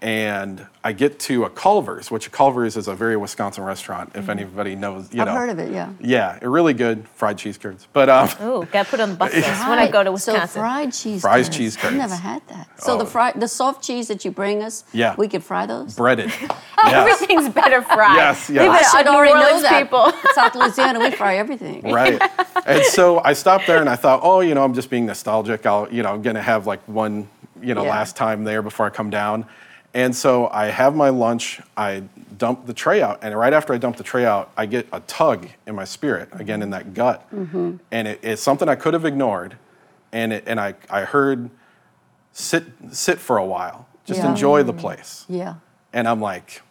And 0.00 0.66
I 0.82 0.92
get 0.92 1.18
to 1.20 1.44
a 1.44 1.50
Culver's, 1.50 2.10
which 2.10 2.30
Culver's 2.32 2.76
is 2.76 2.88
a 2.88 2.94
very 2.94 3.16
Wisconsin 3.16 3.64
restaurant, 3.64 4.12
if 4.14 4.28
anybody 4.28 4.74
knows, 4.74 5.12
you 5.12 5.20
I've 5.20 5.26
know. 5.28 5.34
heard 5.34 5.50
of 5.50 5.58
it, 5.58 5.72
yeah. 5.72 5.90
Yeah, 6.00 6.38
really 6.42 6.72
good 6.72 7.06
fried 7.08 7.36
cheese 7.38 7.58
curds. 7.58 7.86
But 7.92 8.08
um, 8.08 8.28
Ooh, 8.42 8.64
got 8.72 8.86
put 8.86 9.00
on 9.00 9.10
the 9.10 9.14
bucket 9.16 9.36
list 9.36 9.68
when 9.68 9.78
I 9.78 9.90
go 9.90 10.02
to 10.02 10.12
Wisconsin. 10.12 10.48
So 10.48 10.60
Wisconsin. 10.60 10.60
fried 10.60 10.92
cheese. 10.92 11.20
Fries, 11.22 11.46
curds. 11.48 11.56
cheese 11.56 11.78
I've 11.82 11.94
never 11.94 12.14
had 12.14 12.46
that. 12.48 12.80
So 12.80 12.96
the 12.96 13.04
Oh. 13.04 13.06
fried, 13.06 13.40
the 13.40 13.48
soft 13.48 13.82
cheese 13.84 14.08
that 14.08 14.24
you 14.24 14.30
bring 14.30 14.62
us. 14.62 14.84
Yeah. 14.92 15.14
We 15.18 15.28
could 15.28 15.42
fry 15.44 15.66
those. 15.66 15.94
breaded. 15.94 16.30
yes. 16.40 16.50
Everything's 17.12 17.48
better 17.52 17.82
fried. 17.82 18.16
Yes, 18.16 18.48
yes. 18.50 18.62
Leave 18.62 18.70
I 18.70 18.82
should 18.82 19.06
on 19.06 19.12
New 19.12 19.18
already 19.18 19.34
know 19.34 19.60
that. 19.62 19.82
people. 19.82 20.12
South 20.34 20.54
Louisiana, 20.54 20.98
we 21.00 21.10
fry 21.10 21.36
everything. 21.36 21.82
right. 21.92 22.20
And 22.66 22.84
so 22.84 23.20
I 23.24 23.32
stopped 23.32 23.66
there 23.66 23.80
and 23.80 23.88
I 23.88 23.96
thought, 23.96 24.20
oh, 24.22 24.40
you 24.40 24.54
know, 24.54 24.64
I'm 24.64 24.74
just 24.74 24.88
being 24.90 25.06
nostalgic. 25.06 25.66
I'll, 25.66 25.92
you 25.92 26.02
know, 26.02 26.12
I'm 26.12 26.22
gonna 26.22 26.42
have 26.42 26.66
like 26.66 26.80
one, 26.88 27.28
you 27.62 27.74
know, 27.74 27.84
Yeah. 27.84 27.90
last 27.90 28.16
time 28.16 28.44
there 28.44 28.62
before 28.62 28.86
I 28.86 28.90
come 28.90 29.10
down. 29.10 29.46
And 29.94 30.14
so 30.14 30.48
I 30.48 30.66
have 30.66 30.94
my 30.94 31.08
lunch. 31.08 31.60
I 31.76 32.02
dump 32.36 32.66
the 32.66 32.74
tray 32.74 33.00
out, 33.02 33.18
and 33.22 33.36
right 33.36 33.52
after 33.52 33.72
I 33.72 33.78
dump 33.78 33.96
the 33.96 34.04
tray 34.04 34.24
out, 34.26 34.50
I 34.56 34.66
get 34.66 34.86
a 34.92 35.00
tug 35.00 35.48
in 35.66 35.74
my 35.74 35.84
spirit 35.84 36.28
again 36.32 36.62
in 36.62 36.70
that 36.70 36.92
gut, 36.94 37.26
Mm-hmm. 37.34 37.76
and 37.90 38.08
it, 38.08 38.20
it's 38.22 38.42
something 38.42 38.68
I 38.68 38.74
could 38.76 38.92
have 38.94 39.04
ignored, 39.06 39.56
and 40.12 40.32
it, 40.34 40.44
and 40.46 40.60
I 40.60 40.74
I 40.90 41.00
heard 41.02 41.48
sit 42.32 42.64
sit 42.92 43.18
for 43.18 43.38
a 43.38 43.44
while, 43.44 43.86
just 44.04 44.20
Yeah. 44.20 44.28
enjoy 44.30 44.62
the 44.62 44.74
place. 44.74 45.24
Yeah. 45.28 45.54
And 45.92 46.06
I'm 46.06 46.20
like, 46.20 46.62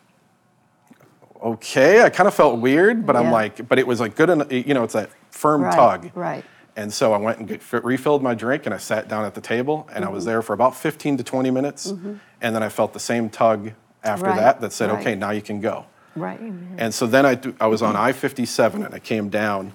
okay. 1.44 2.04
I 2.04 2.10
kind 2.10 2.28
of 2.28 2.34
felt 2.34 2.60
weird, 2.60 3.06
but 3.06 3.16
I'm 3.16 3.32
like, 3.32 3.68
but 3.68 3.80
it 3.80 3.88
was 3.88 4.00
like 4.00 4.16
good 4.16 4.30
enough. 4.30 4.52
You 4.52 4.74
know, 4.74 4.84
it's 4.84 4.94
that 4.94 5.10
firm 5.32 5.64
Right. 5.64 5.74
tug. 5.74 6.12
Right. 6.16 6.46
And 6.78 6.94
so 6.94 7.12
I 7.12 7.18
went 7.18 7.40
and 7.40 7.48
get, 7.48 7.62
refilled 7.84 8.22
my 8.24 8.36
drink 8.36 8.66
and 8.66 8.74
I 8.74 8.78
sat 8.78 9.10
down 9.10 9.26
at 9.26 9.34
the 9.34 9.42
table 9.42 9.90
and 9.94 10.04
I 10.04 10.08
Mm-hmm. 10.08 10.14
was 10.16 10.26
there 10.26 10.42
for 10.42 10.54
about 10.54 10.76
15 10.76 11.18
to 11.18 11.24
20 11.24 11.52
minutes. 11.52 11.88
And 11.88 12.56
then 12.56 12.62
I 12.64 12.70
felt 12.70 12.94
the 12.94 13.00
same 13.00 13.30
tug 13.30 13.72
after 14.04 14.28
Right, 14.28 14.36
that 14.38 14.62
that 14.62 14.72
said, 14.72 14.92
right. 14.92 15.00
okay, 15.02 15.16
now 15.16 15.32
you 15.32 15.42
can 15.42 15.60
go. 15.60 15.86
Right. 16.16 16.40
And 16.40 16.94
so 16.94 17.06
then 17.08 17.26
I, 17.26 17.40
I 17.60 17.68
was 17.68 17.82
on 17.82 17.96
I 17.96 18.12
57 18.14 18.84
and 18.84 18.94
I 18.94 19.00
came 19.00 19.30
down 19.30 19.74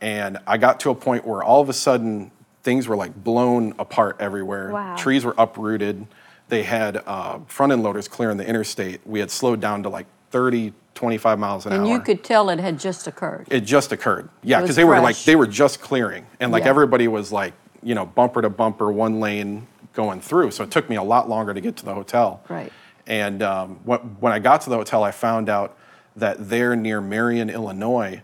and 0.00 0.38
I 0.46 0.56
got 0.56 0.80
to 0.80 0.90
a 0.90 0.94
point 0.94 1.26
where 1.26 1.42
all 1.42 1.60
of 1.60 1.68
a 1.68 1.72
sudden 1.72 2.30
things 2.62 2.86
were 2.88 2.96
like 2.96 3.14
blown 3.22 3.74
apart 3.78 4.16
everywhere. 4.20 4.70
Wow. 4.70 4.96
Trees 4.96 5.24
were 5.24 5.34
uprooted. 5.36 6.06
They 6.48 6.62
had 6.62 7.02
uh, 7.04 7.40
front 7.48 7.72
end 7.72 7.82
loaders 7.82 8.06
clearing 8.06 8.36
the 8.36 8.46
interstate. 8.46 9.00
We 9.04 9.18
had 9.20 9.30
slowed 9.30 9.60
down 9.60 9.82
to 9.82 9.88
like 9.88 10.06
30 10.30 10.72
25 10.94 11.38
miles 11.38 11.66
an 11.66 11.72
And 11.72 11.82
hour. 11.82 11.88
you 11.92 12.00
could 12.00 12.22
tell 12.24 12.48
it 12.50 12.58
had 12.60 12.78
just 12.78 13.06
occurred. 13.06 13.46
it 13.50 13.60
just 13.60 13.92
occurred. 13.92 14.28
Yeah, 14.42 14.60
because 14.60 14.76
they 14.76 14.84
were 14.84 15.00
like 15.00 15.22
they 15.24 15.36
were 15.36 15.46
just 15.46 15.80
clearing, 15.80 16.26
and 16.40 16.52
like 16.52 16.64
Yeah. 16.64 16.70
everybody 16.70 17.08
was 17.08 17.32
like 17.32 17.52
you 17.82 17.94
know 17.94 18.06
bumper 18.06 18.40
to 18.42 18.50
bumper, 18.50 18.90
one 18.92 19.20
lane 19.20 19.66
going 19.92 20.20
through. 20.20 20.50
So 20.52 20.64
it 20.64 20.70
took 20.70 20.88
me 20.88 20.96
a 20.96 21.02
lot 21.02 21.28
longer 21.28 21.52
to 21.54 21.60
get 21.60 21.76
to 21.76 21.84
the 21.84 21.94
hotel. 21.94 22.42
Right. 22.48 22.72
And 23.06 23.42
um, 23.42 23.76
wh- 23.86 24.02
when 24.22 24.32
I 24.32 24.38
got 24.38 24.62
to 24.62 24.70
the 24.70 24.76
hotel, 24.76 25.02
I 25.04 25.10
found 25.10 25.48
out 25.48 25.76
that 26.16 26.48
there 26.48 26.74
near 26.74 27.00
Marion, 27.00 27.50
Illinois, 27.50 28.22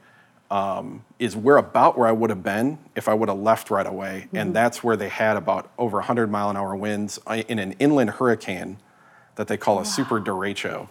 um, 0.50 1.04
is 1.18 1.36
where 1.36 1.58
about 1.58 1.96
where 1.98 2.08
I 2.08 2.12
would 2.12 2.30
have 2.30 2.42
been 2.42 2.78
if 2.96 3.08
I 3.08 3.14
would 3.14 3.28
have 3.28 3.38
left 3.38 3.70
right 3.70 3.86
away. 3.86 4.24
Mm-hmm. 4.28 4.36
And 4.36 4.56
that's 4.56 4.82
where 4.82 4.96
they 4.96 5.08
had 5.08 5.36
about 5.36 5.70
over 5.78 5.98
100 5.98 6.30
mile 6.30 6.50
an 6.50 6.56
hour 6.56 6.74
winds 6.74 7.20
uh, 7.26 7.42
in 7.46 7.58
an 7.58 7.72
inland 7.72 8.10
hurricane 8.10 8.78
that 9.36 9.46
they 9.46 9.56
call 9.56 9.78
a 9.80 9.84
super 9.84 10.20
derecho. 10.20 10.88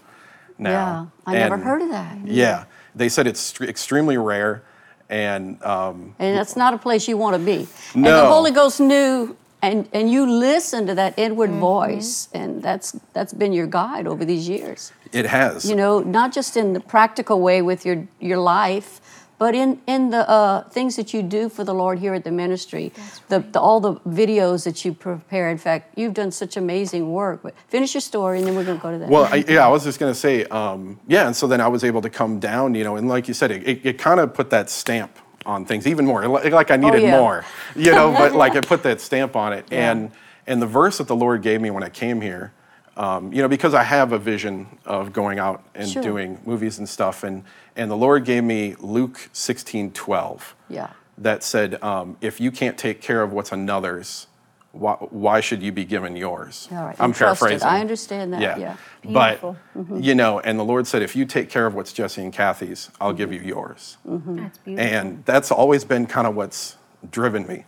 Now. 0.60 1.12
Yeah, 1.26 1.32
I 1.32 1.34
never 1.36 1.58
heard 1.58 1.82
of 1.82 1.90
that. 1.90 2.18
Yeah, 2.26 2.66
they 2.94 3.10
said 3.10 3.26
it's 3.28 3.40
str- 3.40 3.64
extremely 3.64 4.18
rare, 4.18 4.64
and 5.10 5.62
um, 5.64 6.16
And 6.20 6.38
that's 6.38 6.56
not 6.56 6.74
a 6.74 6.78
place 6.78 7.08
you 7.08 7.18
want 7.18 7.36
to 7.36 7.40
be. 7.44 7.68
And 7.96 8.06
the 8.06 8.26
Holy 8.28 8.52
Ghost 8.52 8.80
knew, 8.80 9.36
and, 9.62 9.88
and 9.94 10.12
you 10.12 10.30
listen 10.30 10.86
to 10.88 10.96
that 10.96 11.18
inward 11.18 11.52
voice, 11.52 12.28
and 12.34 12.62
that's 12.62 12.92
that's 13.14 13.34
been 13.34 13.54
your 13.54 13.68
guide 13.68 14.06
over 14.08 14.26
these 14.26 14.48
years. 14.50 14.92
it 15.14 15.26
has. 15.26 15.68
You 15.70 15.76
know, 15.76 16.02
not 16.02 16.32
just 16.34 16.56
in 16.58 16.74
the 16.74 16.80
practical 16.82 17.40
way 17.42 17.62
with 17.62 17.86
your 17.86 18.06
your 18.20 18.38
life, 18.38 19.00
but 19.40 19.56
in 19.56 19.82
in 19.88 20.12
the 20.12 20.30
uh, 20.30 20.70
things 20.70 20.96
that 20.98 21.14
you 21.14 21.24
do 21.24 21.50
for 21.50 21.64
the 21.64 21.74
Lord 21.74 21.98
here 22.00 22.14
at 22.14 22.24
the 22.24 22.32
ministry. 22.32 22.92
The, 23.30 23.40
the 23.40 23.60
all 23.60 23.80
the 23.80 23.96
videos 24.02 24.66
that 24.66 24.86
you 24.86 24.94
prepare. 24.94 25.50
In 25.50 25.58
fact, 25.58 25.98
you've 25.98 26.14
done 26.14 26.32
such 26.32 26.58
amazing 26.58 27.12
work. 27.12 27.42
But 27.42 27.56
finish 27.70 27.96
your 27.96 28.02
story, 28.02 28.38
and 28.40 28.48
then 28.48 28.56
we're 28.56 28.66
going 28.66 28.78
to 28.78 28.84
go 28.84 28.92
to 28.92 28.98
that. 29.00 29.10
Well, 29.10 29.26
I, 29.32 29.38
yeah, 29.48 29.66
I 29.66 29.70
was 29.70 29.84
just 29.86 30.00
going 30.00 30.12
to 30.14 30.20
say, 30.20 30.44
um, 30.46 31.00
yeah, 31.08 31.26
and 31.26 31.36
so 31.36 31.48
then 31.48 31.62
I 31.62 31.68
was 31.68 31.84
able 31.84 32.02
to 32.02 32.10
come 32.10 32.40
down, 32.40 32.76
you 32.76 32.84
know, 32.84 32.98
and 32.98 33.08
like 33.08 33.28
you 33.28 33.34
said, 33.34 33.50
it, 33.52 33.68
it, 33.68 33.86
it 33.86 33.98
kind 33.98 34.20
of 34.20 34.34
put 34.34 34.50
that 34.52 34.70
stamp 34.70 35.18
on 35.46 35.66
things 35.66 35.88
even 35.88 36.06
more, 36.06 36.28
like 36.28 36.70
I 36.70 36.76
needed 36.76 37.02
Oh, 37.02 37.06
yeah. 37.06 37.20
more, 37.20 37.46
you 37.76 37.92
know, 37.92 38.12
but 38.12 38.34
like 38.34 38.56
it 38.56 38.68
put 38.68 38.84
that 38.84 39.00
stamp 39.02 39.36
on 39.36 39.54
it. 39.54 39.66
Yeah. 39.72 39.92
And 39.92 40.12
and 40.48 40.62
the 40.62 40.68
verse 40.68 40.98
that 40.98 41.08
the 41.08 41.16
Lord 41.16 41.42
gave 41.42 41.62
me 41.62 41.70
when 41.72 41.84
I 41.84 41.90
came 41.90 42.22
here, 42.22 42.52
um, 43.00 43.32
you 43.34 43.42
know, 43.42 43.48
because 43.48 43.74
I 43.74 43.84
have 43.84 44.12
a 44.12 44.20
vision 44.20 44.68
of 44.86 45.14
going 45.14 45.40
out 45.40 45.64
and 45.74 45.88
Sure. 45.90 46.04
doing 46.04 46.40
movies 46.46 46.78
and 46.80 46.88
stuff, 46.88 47.24
and 47.24 47.44
and 47.76 47.90
the 47.90 47.96
Lord 47.98 48.26
gave 48.26 48.44
me 48.44 48.76
Luke 48.80 49.30
sixteen 49.32 49.92
twelve. 49.92 50.54
Yeah. 50.70 50.90
That 51.18 51.44
said, 51.44 51.82
um, 51.84 52.18
if 52.22 52.40
you 52.40 52.52
can't 52.52 52.78
take 52.78 53.02
care 53.02 53.22
of 53.22 53.34
what's 53.34 53.52
another's, 53.52 54.28
why, 54.72 54.94
why 55.26 55.42
should 55.42 55.62
you 55.62 55.72
be 55.72 55.84
given 55.84 56.16
yours? 56.16 56.68
All 56.72 56.84
right, 56.84 56.96
I'm 57.00 57.10
entrusted. 57.12 57.40
paraphrasing. 57.48 57.68
I 57.68 57.82
understand 57.82 58.34
that, 58.34 58.42
yeah. 58.42 58.76
Beautiful. 59.02 59.58
But 59.76 60.04
you 60.04 60.14
know, 60.16 60.40
and 60.40 60.58
the 60.60 60.64
Lord 60.64 60.88
said, 60.88 61.02
if 61.02 61.16
you 61.16 61.26
take 61.26 61.50
care 61.50 61.66
of 61.66 61.74
what's 61.76 61.92
Jesse 61.92 62.22
and 62.22 62.32
Cathy's, 62.32 62.90
I'll 63.02 63.14
give 63.14 63.34
you 63.34 63.40
yours. 63.40 63.98
That's 64.06 64.58
beautiful. 64.60 64.94
And 64.94 65.26
that's 65.26 65.52
always 65.52 65.84
been 65.84 66.06
kind 66.06 66.28
of 66.28 66.36
what's 66.36 66.78
driven 67.12 67.48
me. 67.48 67.66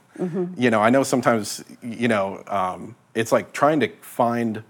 You 0.58 0.70
know, 0.70 0.82
I 0.82 0.90
know 0.90 1.04
sometimes, 1.04 1.64
you 1.82 2.08
know, 2.08 2.44
um, 2.48 2.96
it's 3.16 3.32
like 3.32 3.54
trying 3.54 3.80
to 3.80 3.90
find 4.02 4.64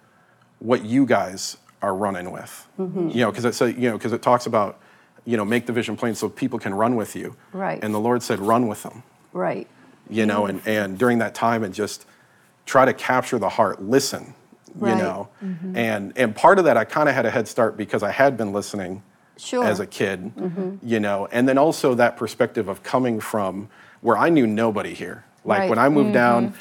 what 0.61 0.85
you 0.85 1.05
guys 1.05 1.57
are 1.81 1.95
running 1.95 2.31
with. 2.31 2.67
Mm-hmm. 2.79 3.09
You 3.09 3.21
know, 3.21 3.31
because 3.31 3.45
it's 3.45 3.59
a, 3.61 3.73
you 3.73 3.89
know, 3.89 3.97
because 3.97 4.13
it 4.13 4.21
talks 4.21 4.45
about, 4.45 4.79
you 5.25 5.35
know, 5.35 5.43
make 5.43 5.65
the 5.65 5.73
vision 5.73 5.97
plain 5.97 6.13
so 6.15 6.29
people 6.29 6.59
can 6.59 6.73
run 6.73 6.95
with 6.95 7.15
you. 7.15 7.35
Right. 7.51 7.83
And 7.83 7.93
the 7.93 7.99
Lord 7.99 8.21
said, 8.23 8.39
run 8.39 8.67
with 8.67 8.83
them 8.83 9.03
Right. 9.33 9.67
you 10.09 10.25
know, 10.25 10.45
and, 10.45 10.61
and 10.67 10.97
during 10.97 11.17
that 11.19 11.33
time 11.33 11.63
and 11.63 11.73
just 11.73 12.05
try 12.65 12.85
to 12.85 12.93
capture 12.93 13.39
the 13.39 13.49
heart, 13.49 13.81
listen, 13.81 14.35
Right. 14.75 14.95
you 14.95 15.01
know. 15.01 15.27
Mm-hmm. 15.43 15.75
And 15.75 16.13
and 16.15 16.35
part 16.35 16.59
of 16.59 16.65
that 16.65 16.77
I 16.77 16.85
kind 16.85 17.09
of 17.09 17.15
had 17.15 17.25
a 17.25 17.31
head 17.31 17.47
start 17.47 17.75
because 17.75 18.03
I 18.03 18.11
had 18.11 18.37
been 18.37 18.53
listening 18.53 19.01
Sure. 19.37 19.63
as 19.65 19.79
a 19.79 19.87
kid, 19.87 20.31
mm-hmm. 20.35 20.75
you 20.83 20.99
know, 20.99 21.27
and 21.31 21.49
then 21.49 21.57
also 21.57 21.95
that 21.95 22.15
perspective 22.17 22.67
of 22.67 22.83
coming 22.83 23.19
from 23.19 23.67
where 24.01 24.17
I 24.17 24.29
knew 24.29 24.45
nobody 24.45 24.93
here. 24.93 25.25
Like 25.43 25.61
Right. 25.61 25.69
when 25.69 25.79
I 25.79 25.89
moved 25.89 26.13
down, 26.13 26.53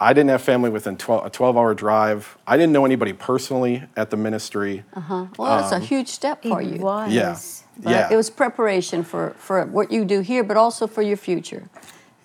I 0.00 0.12
didn't 0.12 0.30
have 0.30 0.42
family 0.42 0.70
within 0.70 0.96
12, 0.96 1.26
a 1.26 1.30
12 1.30 1.56
hour 1.56 1.74
drive. 1.74 2.38
I 2.46 2.56
didn't 2.56 2.72
know 2.72 2.84
anybody 2.84 3.12
personally 3.12 3.82
at 3.96 4.10
the 4.10 4.16
ministry. 4.16 4.84
Uh-huh. 4.94 5.26
Well, 5.36 5.60
that's 5.60 5.72
a 5.72 5.80
huge 5.80 6.08
step 6.08 6.42
for 6.42 6.62
it 6.62 6.68
you. 6.68 6.80
was. 6.80 7.12
Yeah. 7.12 7.38
But 7.82 7.90
yeah. 7.90 8.12
It 8.12 8.16
was 8.16 8.30
preparation 8.30 9.02
for, 9.02 9.30
for 9.38 9.64
what 9.66 9.90
you 9.90 10.04
do 10.04 10.20
here, 10.20 10.44
but 10.44 10.56
also 10.56 10.86
for 10.86 11.02
your 11.02 11.16
future. 11.16 11.68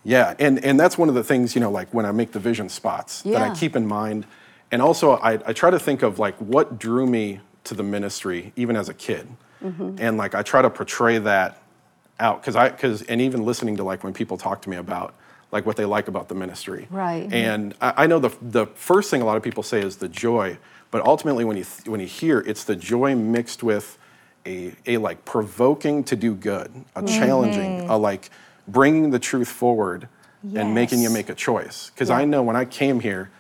Yeah, 0.04 0.36
and, 0.38 0.64
and 0.64 0.80
that's 0.80 0.98
one 0.98 1.10
of 1.10 1.16
the 1.16 1.24
things, 1.24 1.56
you 1.56 1.62
know, 1.62 1.72
like 1.72 1.94
when 1.94 2.06
I 2.06 2.12
make 2.12 2.34
the 2.34 2.40
vision 2.40 2.68
spots 2.70 3.22
that 3.22 3.42
I 3.42 3.56
keep 3.56 3.76
in 3.76 3.88
mind. 3.88 4.26
And 4.72 4.82
also, 4.82 5.14
I, 5.14 5.34
I 5.46 5.54
try 5.54 5.70
to 5.70 5.80
think 5.80 6.02
of 6.02 6.20
like 6.20 6.36
what 6.38 6.78
drew 6.78 7.08
me 7.08 7.40
to 7.64 7.74
the 7.74 7.84
ministry, 7.84 8.52
even 8.56 8.76
as 8.76 8.90
a 8.90 8.94
kid. 8.94 9.28
Mm-hmm. 9.64 9.96
And 10.00 10.18
like 10.18 10.36
I 10.36 10.42
try 10.42 10.62
to 10.62 10.70
portray 10.70 11.20
that 11.20 11.63
out 12.20 12.42
because 12.42 12.56
I, 12.56 12.70
because, 12.70 13.02
and 13.04 13.22
even 13.22 13.44
listening 13.46 13.78
to 13.78 13.84
like 13.84 14.04
when 14.04 14.14
people 14.14 14.38
talk 14.38 14.62
to 14.64 14.70
me 14.70 14.78
about 14.78 15.16
like 15.52 15.66
what 15.66 15.76
they 15.76 15.86
like 15.86 16.08
about 16.08 16.30
the 16.30 16.36
ministry. 16.36 16.88
Right. 16.90 17.32
And 17.32 17.76
I, 17.80 18.04
I 18.04 18.08
know 18.08 18.20
the, 18.20 18.36
the 18.42 18.66
first 18.68 19.12
thing 19.12 19.22
a 19.22 19.26
lot 19.26 19.38
of 19.38 19.44
people 19.44 19.64
say 19.64 19.82
is 19.82 19.98
the 19.98 20.10
joy, 20.10 20.58
but 20.92 21.06
ultimately 21.06 21.46
when 21.46 21.58
you, 21.58 21.64
th- 21.64 21.88
when 21.88 22.00
you 22.00 22.08
hear 22.08 22.40
it's 22.40 22.64
the 22.64 22.76
joy 22.76 23.16
mixed 23.16 23.62
with 23.64 23.98
a, 24.46 24.74
a 24.86 24.98
like 24.98 25.26
provoking 25.26 26.04
to 26.06 26.16
do 26.16 26.34
good, 26.34 26.72
a 26.96 27.02
mm-hmm. 27.02 27.06
challenging, 27.06 27.90
a 27.90 27.98
like 27.98 28.30
bringing 28.68 29.12
the 29.12 29.20
truth 29.20 29.50
forward 29.50 30.08
and 30.56 30.76
making 30.76 31.02
you 31.02 31.10
make 31.10 31.30
a 31.30 31.36
choice. 31.36 31.90
Because 31.92 32.10
I 32.10 32.26
know 32.26 32.44
when 32.44 32.56
I 32.56 32.66
came 32.66 33.00
here, 33.00 33.32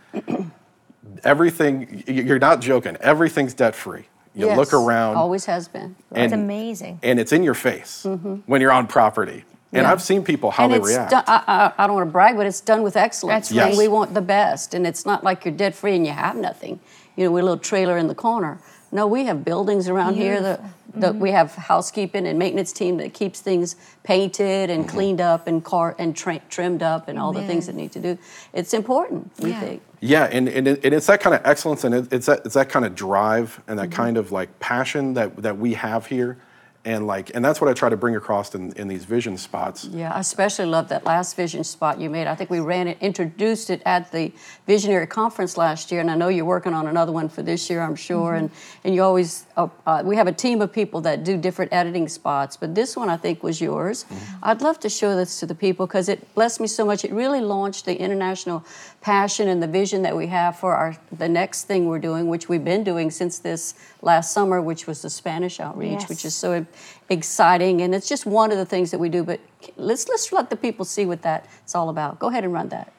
everything, 1.23 2.03
you're 2.07 2.39
not 2.39 2.61
joking, 2.61 2.95
everything's 2.97 3.53
debt 3.53 3.75
free. 3.75 4.05
You 4.35 4.47
Yes, 4.47 4.57
look 4.57 4.73
around 4.73 5.15
Always 5.15 5.45
has 5.45 5.67
been. 5.67 5.95
It's 6.11 6.33
amazing. 6.33 6.99
and 7.03 7.19
it's 7.19 7.31
in 7.31 7.43
your 7.43 7.53
face 7.53 8.05
when 8.45 8.61
you're 8.61 8.71
on 8.71 8.87
property. 8.87 9.31
And 9.31 9.43
Mm-hmm. 9.43 9.77
Yeah. 9.87 9.91
I've 9.91 10.01
seen 10.03 10.23
people 10.23 10.51
how 10.51 10.65
and 10.65 10.73
they 10.73 10.77
it's 10.77 10.87
react. 10.87 11.09
done, 11.11 11.23
I, 11.25 11.43
I, 11.47 11.83
I 11.83 11.87
don't 11.87 11.95
want 11.95 12.07
to 12.07 12.11
brag, 12.11 12.35
but 12.37 12.45
it's 12.45 12.61
done 12.61 12.83
with 12.83 12.95
excellence. 12.95 13.49
That's 13.49 13.57
right. 13.59 13.69
And 13.69 13.77
we 13.77 13.87
want 13.87 14.13
the 14.13 14.21
best. 14.21 14.73
And 14.75 14.85
it's 14.85 15.03
not 15.03 15.23
like 15.23 15.45
you're 15.45 15.53
debt 15.53 15.73
free 15.73 15.95
and 15.95 16.05
you 16.05 16.11
have 16.13 16.35
nothing. 16.35 16.79
You 17.15 17.25
know, 17.25 17.31
we're 17.31 17.39
a 17.39 17.43
little 17.43 17.57
trailer 17.57 17.97
in 17.97 18.07
the 18.07 18.13
corner. 18.15 18.59
No, 18.93 19.07
we 19.07 19.25
have 19.25 19.43
buildings 19.43 19.89
around 19.89 20.15
here 20.15 20.39
that, 20.41 20.61
that 20.95 21.13
Mm-hmm. 21.13 21.19
we 21.19 21.31
have 21.31 21.55
housekeeping 21.55 22.27
and 22.27 22.37
maintenance 22.37 22.71
team 22.71 22.97
that 22.97 23.13
keeps 23.15 23.41
things 23.41 23.75
painted 24.03 24.69
and 24.69 24.83
Mm-hmm. 24.85 24.95
cleaned 24.95 25.21
up 25.21 25.47
and 25.47 25.63
car 25.63 25.95
and 25.97 26.15
tra- 26.15 26.41
trimmed 26.49 26.83
up 26.83 27.07
and 27.07 27.17
all 27.17 27.33
the 27.33 27.41
things 27.43 27.65
that 27.65 27.75
need 27.75 27.91
to 27.93 27.99
do. 27.99 28.17
It's 28.53 28.73
important, 28.73 29.31
we 29.39 29.49
Yeah. 29.49 29.59
think. 29.59 29.81
Yeah, 29.99 30.25
and, 30.31 30.47
and, 30.49 30.67
it, 30.67 30.85
and 30.85 30.93
it's 30.93 31.07
that 31.07 31.21
kind 31.21 31.33
of 31.35 31.41
excellence 31.45 31.83
and 31.85 31.95
it, 31.95 32.13
it's, 32.13 32.27
that, 32.27 32.41
it's 32.45 32.53
that 32.53 32.69
kind 32.69 32.85
of 32.85 32.93
drive 32.93 33.59
and 33.67 33.79
Mm-hmm. 33.79 33.89
that 33.89 33.95
kind 33.95 34.17
of 34.17 34.31
like 34.31 34.59
passion 34.59 35.15
that, 35.15 35.35
that 35.37 35.57
we 35.57 35.73
have 35.73 36.05
here. 36.07 36.37
And 36.85 37.07
like, 37.07 37.31
and 37.33 37.45
that's 37.45 37.61
what 37.61 37.69
I 37.69 37.73
try 37.73 37.87
to 37.87 37.95
bring 37.95 38.17
across 38.17 38.53
in, 38.55 38.73
in 38.73 38.89
these 38.89 39.05
vision 39.05 39.37
spots. 39.37 39.85
Yeah, 39.85 40.11
I 40.11 40.19
especially 40.19 40.65
love 40.65 40.89
that 40.89 41.05
last 41.05 41.33
vision 41.37 41.63
spot 41.63 41.97
you 41.97 42.09
made. 42.09 42.27
I 42.27 42.35
think 42.35 42.49
we 42.49 42.59
ran 42.59 42.89
it, 42.89 42.97
introduced 42.99 43.69
it 43.69 43.81
at 43.85 44.11
the 44.11 44.33
Visionary 44.67 45.07
Conference 45.07 45.55
last 45.55 45.93
year, 45.93 46.01
and 46.01 46.11
I 46.11 46.15
know 46.15 46.27
you're 46.27 46.43
working 46.43 46.73
on 46.73 46.87
another 46.87 47.13
one 47.13 47.29
for 47.29 47.41
this 47.41 47.69
year, 47.69 47.81
I'm 47.81 47.95
sure. 47.95 48.33
And 48.33 48.51
and 48.83 48.93
you 48.93 49.01
always, 49.01 49.45
uh, 49.55 49.69
uh, 49.85 50.03
we 50.03 50.17
have 50.17 50.27
a 50.27 50.33
team 50.33 50.61
of 50.61 50.73
people 50.73 50.99
that 51.01 51.23
do 51.23 51.37
different 51.37 51.71
editing 51.71 52.09
spots, 52.09 52.57
but 52.57 52.75
this 52.75 52.97
one 52.97 53.09
I 53.09 53.15
think 53.15 53.43
was 53.43 53.61
yours. 53.61 54.05
I'd 54.41 54.61
love 54.61 54.77
to 54.81 54.89
show 54.89 55.15
this 55.15 55.39
to 55.39 55.45
the 55.45 55.55
people 55.55 55.87
because 55.87 56.09
it 56.09 56.35
blessed 56.35 56.59
me 56.59 56.67
so 56.67 56.85
much. 56.85 57.05
It 57.05 57.13
really 57.13 57.39
launched 57.39 57.85
the 57.85 57.97
international 57.97 58.65
passion 58.99 59.47
and 59.47 59.63
the 59.63 59.67
vision 59.67 60.01
that 60.01 60.17
we 60.17 60.27
have 60.27 60.59
for 60.59 60.75
our 60.75 60.97
the 61.17 61.29
next 61.29 61.63
thing 61.63 61.87
we're 61.87 61.99
doing, 61.99 62.27
which 62.27 62.49
we've 62.49 62.65
been 62.65 62.83
doing 62.83 63.09
since 63.09 63.39
this 63.39 63.73
last 64.01 64.33
summer, 64.33 64.61
which 64.61 64.85
was 64.85 65.01
the 65.01 65.09
Spanish 65.09 65.61
outreach, 65.61 66.09
which 66.09 66.25
is 66.25 66.35
so 66.35 66.65
exciting 67.09 67.81
and 67.81 67.93
it's 67.93 68.07
just 68.07 68.25
one 68.25 68.51
of 68.51 68.57
the 68.57 68.65
things 68.65 68.91
that 68.91 68.99
we 68.99 69.09
do 69.09 69.23
but 69.23 69.39
let's 69.77 70.07
let's 70.07 70.31
let 70.31 70.49
the 70.49 70.55
people 70.55 70.85
see 70.85 71.05
what 71.05 71.21
that's 71.21 71.75
all 71.75 71.89
about 71.89 72.19
go 72.19 72.27
ahead 72.27 72.43
and 72.43 72.53
run 72.53 72.69
that 72.69 72.91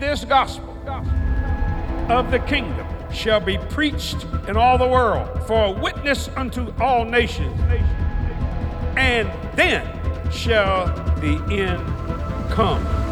This 0.00 0.24
gospel 0.24 0.76
of 2.10 2.30
the 2.30 2.40
kingdom 2.40 2.86
shall 3.12 3.40
be 3.40 3.58
preached 3.58 4.24
in 4.48 4.56
all 4.56 4.76
the 4.76 4.86
world 4.86 5.46
for 5.46 5.64
a 5.64 5.70
witness 5.70 6.28
unto 6.36 6.72
all 6.80 7.04
nations. 7.04 7.58
And 8.96 9.30
then 9.56 9.86
shall 10.30 10.86
the 11.20 11.42
end 11.50 12.50
come. 12.50 13.03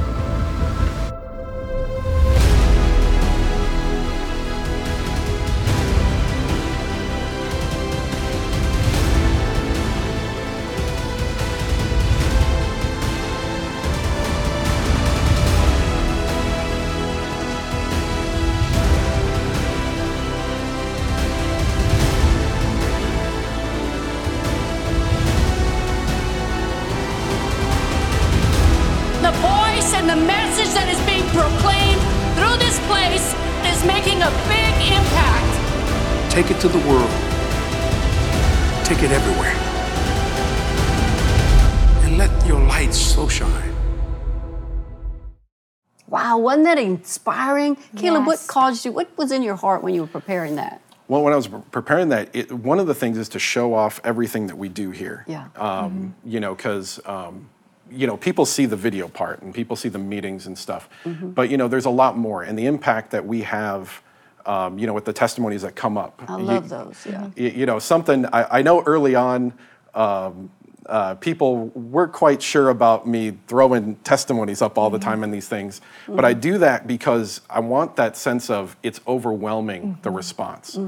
That 46.74 46.82
inspiring? 46.82 47.76
Caleb, 47.96 48.26
what 48.26 48.42
caused 48.46 48.84
you, 48.84 48.92
what 48.92 49.16
was 49.18 49.32
in 49.32 49.42
your 49.42 49.56
heart 49.56 49.82
when 49.82 49.94
you 49.94 50.00
were 50.02 50.06
preparing 50.06 50.56
that? 50.56 50.80
Well, 51.08 51.22
when 51.22 51.32
I 51.32 51.36
was 51.36 51.48
preparing 51.70 52.08
that, 52.10 52.34
it, 52.34 52.50
one 52.50 52.78
of 52.78 52.86
the 52.86 52.94
things 52.94 53.18
is 53.18 53.28
to 53.30 53.38
show 53.38 53.74
off 53.74 54.00
everything 54.04 54.46
that 54.46 54.56
we 54.56 54.68
do 54.68 54.90
here. 54.90 55.24
Yeah. 55.28 55.48
Um, 55.56 56.14
You 56.24 56.40
know, 56.40 56.54
because 56.54 57.00
um, 57.04 57.48
you 57.90 58.06
know 58.06 58.16
people 58.16 58.46
see 58.46 58.64
the 58.66 58.76
video 58.76 59.08
part 59.08 59.42
and 59.42 59.52
people 59.54 59.76
see 59.76 59.90
the 59.90 59.98
meetings 59.98 60.46
and 60.46 60.56
stuff, 60.56 60.88
Mm-hmm. 61.04 61.30
but 61.32 61.50
you 61.50 61.56
know 61.58 61.68
there's 61.68 61.84
a 61.84 61.90
lot 61.90 62.16
more, 62.16 62.42
and 62.42 62.58
the 62.58 62.66
impact 62.66 63.10
that 63.10 63.26
we 63.26 63.42
have. 63.42 64.02
Um, 64.44 64.76
you 64.76 64.88
know, 64.88 64.92
with 64.92 65.04
the 65.04 65.12
testimonies 65.12 65.62
that 65.62 65.76
come 65.76 65.96
up. 65.96 66.20
I 66.26 66.36
You- 66.36 66.42
love 66.44 66.68
those, 66.68 67.06
yeah. 67.08 67.26
y- 67.38 67.52
you 67.54 67.64
know 67.64 67.78
something 67.78 68.26
I, 68.32 68.58
I 68.58 68.62
know 68.62 68.82
early 68.82 69.14
on 69.14 69.52
um, 69.94 70.50
uh, 70.86 71.14
people 71.16 71.66
weren't 71.68 72.12
quite 72.12 72.42
sure 72.42 72.68
about 72.70 73.06
me 73.06 73.32
throwing 73.46 73.94
testimonies 73.96 74.60
up 74.62 74.76
all 74.78 74.90
the 74.90 74.98
Mm-hmm. 74.98 75.08
time 75.10 75.24
in 75.24 75.30
these 75.30 75.48
things 75.48 75.80
but 76.08 76.24
i 76.24 76.32
do 76.34 76.58
that 76.58 76.86
because 76.86 77.40
i 77.48 77.60
want 77.60 77.96
that 77.96 78.16
sense 78.16 78.50
of 78.50 78.76
it's 78.82 79.00
overwhelming 79.06 79.98
the 80.02 80.08
Mm-hmm. 80.10 80.16
response 80.16 80.78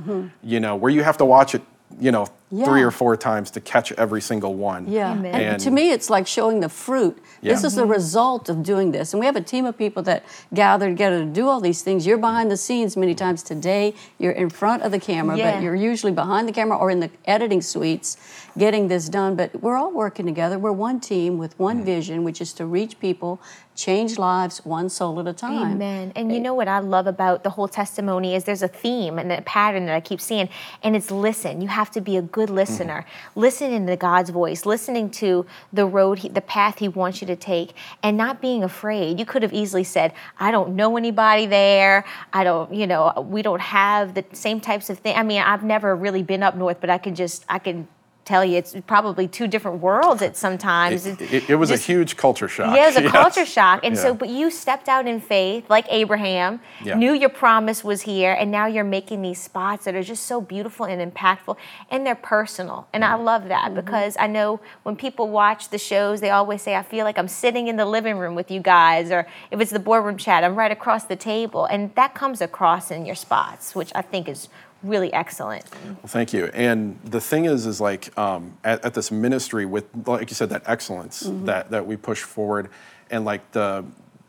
you 0.42 0.60
know 0.60 0.74
where 0.76 0.90
you 0.90 1.02
have 1.04 1.16
to 1.18 1.24
watch 1.24 1.54
it 1.54 1.62
you 2.00 2.10
know 2.10 2.26
three 2.50 2.82
or 2.82 2.90
four 2.90 3.16
times 3.16 3.50
to 3.50 3.60
catch 3.60 3.90
every 3.92 4.20
single 4.20 4.54
one 4.54 4.86
Yeah, 4.86 5.10
Amen. 5.12 5.34
and, 5.34 5.42
And- 5.42 5.60
to 5.62 5.70
me, 5.70 5.90
it's 5.90 6.08
like 6.08 6.26
showing 6.26 6.60
the 6.60 6.68
fruit. 6.68 7.18
Yeah. 7.40 7.52
This 7.52 7.62
Yeah. 7.62 7.66
is 7.66 7.74
the 7.74 7.86
result 7.86 8.48
of 8.48 8.62
doing 8.62 8.92
this, 8.92 9.12
and 9.12 9.18
we 9.20 9.26
have 9.26 9.34
a 9.36 9.40
team 9.40 9.66
of 9.66 9.76
people 9.76 10.02
that 10.04 10.22
gather 10.52 10.88
together 10.88 11.18
to 11.20 11.24
do 11.26 11.48
all 11.48 11.60
these 11.60 11.82
things. 11.82 12.06
You're 12.06 12.16
behind 12.18 12.50
the 12.50 12.56
scenes 12.56 12.96
many 12.96 13.14
times 13.14 13.42
today. 13.42 13.94
You're 14.18 14.32
in 14.32 14.50
front 14.50 14.82
of 14.82 14.92
the 14.92 15.00
camera, 15.00 15.36
Yeah. 15.36 15.54
but 15.54 15.62
you're 15.62 15.74
usually 15.74 16.12
behind 16.12 16.46
the 16.48 16.52
camera 16.52 16.76
or 16.78 16.90
in 16.90 17.00
the 17.00 17.10
editing 17.26 17.60
suites, 17.60 18.16
getting 18.56 18.86
this 18.88 19.08
done. 19.08 19.34
But 19.34 19.60
we're 19.60 19.76
all 19.76 19.90
working 19.92 20.24
together. 20.26 20.58
We're 20.58 20.72
one 20.72 21.00
team 21.00 21.38
with 21.38 21.58
one 21.58 21.80
Mm. 21.80 21.84
vision, 21.84 22.24
which 22.24 22.40
is 22.40 22.52
to 22.54 22.66
reach 22.66 23.00
people, 23.00 23.40
change 23.74 24.16
lives, 24.18 24.64
one 24.64 24.88
soul 24.88 25.18
at 25.18 25.26
a 25.26 25.32
time. 25.32 25.72
Amen. 25.72 26.12
And 26.14 26.32
you 26.32 26.38
know 26.38 26.54
what 26.54 26.68
I 26.68 26.78
love 26.78 27.08
about 27.08 27.42
the 27.42 27.50
whole 27.50 27.66
testimony 27.66 28.36
is 28.36 28.44
there's 28.44 28.62
a 28.62 28.68
theme 28.68 29.18
and 29.18 29.32
a 29.32 29.42
pattern 29.42 29.86
that 29.86 29.94
I 29.96 30.00
keep 30.00 30.20
seeing, 30.20 30.48
and 30.84 30.94
it's 30.94 31.10
listen. 31.10 31.60
You 31.60 31.66
have 31.68 31.90
to 31.90 32.00
be 32.00 32.16
a 32.16 32.22
good 32.34 32.48
mm-hmm. 32.48 32.56
listener, 32.56 33.06
listening 33.36 33.86
to 33.86 33.96
God's 33.96 34.30
voice, 34.30 34.66
listening 34.66 35.08
to 35.22 35.46
the 35.72 35.86
road, 35.86 36.18
he, 36.18 36.28
the 36.28 36.42
path 36.42 36.80
He 36.80 36.88
wants 36.88 37.20
you 37.20 37.26
to 37.28 37.36
take, 37.36 37.74
and 38.02 38.16
not 38.16 38.42
being 38.42 38.62
afraid. 38.64 39.18
You 39.18 39.24
could 39.24 39.42
have 39.42 39.54
easily 39.54 39.84
said, 39.84 40.12
"I 40.38 40.50
don't 40.50 40.74
know 40.74 40.96
anybody 40.96 41.46
there. 41.46 42.04
I 42.32 42.44
don't, 42.44 42.74
you 42.74 42.86
know, 42.86 43.26
we 43.34 43.40
don't 43.40 43.62
have 43.62 44.14
the 44.14 44.24
same 44.32 44.60
types 44.60 44.90
of 44.90 44.98
things." 44.98 45.16
I 45.16 45.22
mean, 45.22 45.40
I've 45.40 45.64
never 45.64 45.94
really 45.94 46.22
been 46.22 46.42
up 46.42 46.56
north, 46.56 46.78
but 46.80 46.90
I 46.90 46.98
can 46.98 47.14
just, 47.14 47.44
I 47.48 47.58
can 47.58 47.88
tell 48.24 48.44
you, 48.44 48.56
it's 48.56 48.74
probably 48.86 49.28
two 49.28 49.46
different 49.46 49.80
worlds 49.80 50.22
at 50.22 50.36
sometimes. 50.36 51.06
it, 51.06 51.20
it- 51.20 51.50
it 51.50 51.56
was 51.56 51.68
just- 51.68 51.84
a 51.84 51.86
huge 51.86 52.16
culture 52.16 52.48
shock 52.48 52.74
yeah, 52.74 52.84
it 52.84 52.86
was 52.86 52.96
a 52.96 53.02
Yes. 53.04 53.12
culture 53.12 53.46
shock. 53.46 53.84
And 53.84 53.96
so, 53.98 54.14
but 54.14 54.28
you 54.28 54.50
stepped 54.50 54.88
out 54.88 55.06
in 55.06 55.20
faith, 55.20 55.68
like 55.68 55.86
Abraham, 55.90 56.60
Yeah. 56.82 56.94
knew 56.94 57.12
your 57.12 57.28
promise 57.28 57.84
was 57.84 58.02
here, 58.02 58.32
and 58.32 58.50
now 58.50 58.66
you're 58.66 58.84
making 58.84 59.22
these 59.22 59.40
spots 59.40 59.84
that 59.84 59.94
are 59.94 60.02
just 60.02 60.26
so 60.26 60.40
beautiful 60.40 60.86
and 60.86 61.00
impactful, 61.12 61.56
and 61.90 62.06
they're 62.06 62.14
personal. 62.14 62.86
And 62.92 63.04
I 63.04 63.12
mm-hmm. 63.12 63.24
love 63.24 63.48
that 63.48 63.66
mm-hmm. 63.66 63.74
because 63.76 64.16
I 64.18 64.26
know 64.26 64.60
when 64.82 64.96
people 64.96 65.28
watch 65.28 65.68
the 65.68 65.78
shows, 65.78 66.20
they 66.20 66.30
always 66.30 66.62
say, 66.62 66.74
I 66.74 66.82
feel 66.82 67.04
like 67.04 67.18
I'm 67.18 67.28
sitting 67.28 67.68
in 67.68 67.76
the 67.76 67.86
living 67.86 68.16
room 68.18 68.34
with 68.34 68.50
you 68.50 68.60
guys, 68.60 69.10
or 69.10 69.26
if 69.50 69.60
it's 69.60 69.70
the 69.70 69.78
boardroom 69.78 70.16
chat, 70.16 70.44
I'm 70.44 70.56
right 70.56 70.72
across 70.72 71.04
the 71.04 71.16
table. 71.16 71.66
And 71.66 71.94
that 71.94 72.14
comes 72.14 72.40
across 72.40 72.90
in 72.90 73.04
your 73.06 73.14
spots, 73.14 73.74
which 73.74 73.92
I 73.94 74.02
think 74.02 74.28
is 74.28 74.48
really 74.84 75.12
excellent. 75.12 75.64
Well, 75.84 75.96
thank 76.06 76.32
you. 76.32 76.50
And 76.54 76.98
the 77.04 77.20
thing 77.20 77.46
is, 77.46 77.66
is 77.66 77.80
like 77.80 78.16
um, 78.18 78.56
at, 78.62 78.84
at 78.84 78.94
this 78.94 79.10
ministry 79.10 79.66
with, 79.66 79.86
like 80.06 80.30
you 80.30 80.34
said, 80.34 80.50
that 80.50 80.62
excellence 80.66 81.20
that 81.44 81.70
that 81.70 81.86
we 81.86 81.96
push 81.96 82.22
forward, 82.22 82.68
and 83.10 83.24
like 83.24 83.52
the 83.52 83.84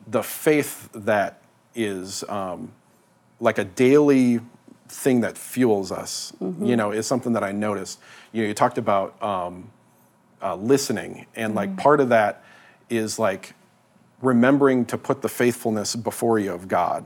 the 0.07 0.23
faith 0.23 0.89
that 0.93 1.41
is 1.75 2.23
um, 2.29 2.71
like 3.39 3.57
a 3.57 3.65
daily 3.65 4.39
thing 4.87 5.21
that 5.21 5.37
fuels 5.37 5.91
us. 5.91 6.33
You 6.39 6.75
know, 6.75 6.91
is 6.91 7.05
something 7.05 7.33
that 7.33 7.43
I 7.43 7.51
noticed. 7.51 7.99
You 8.31 8.43
know, 8.43 8.47
you 8.47 8.53
talked 8.53 8.77
about 8.77 9.21
um, 9.21 9.69
uh, 10.41 10.55
listening, 10.55 11.25
and 11.35 11.55
like 11.55 11.75
part 11.77 11.99
of 11.99 12.09
that 12.09 12.43
is 12.89 13.19
like 13.19 13.53
remembering 14.21 14.85
to 14.85 14.97
put 14.97 15.21
the 15.21 15.29
faithfulness 15.29 15.95
before 15.95 16.39
you 16.39 16.53
of 16.53 16.67
God. 16.67 17.05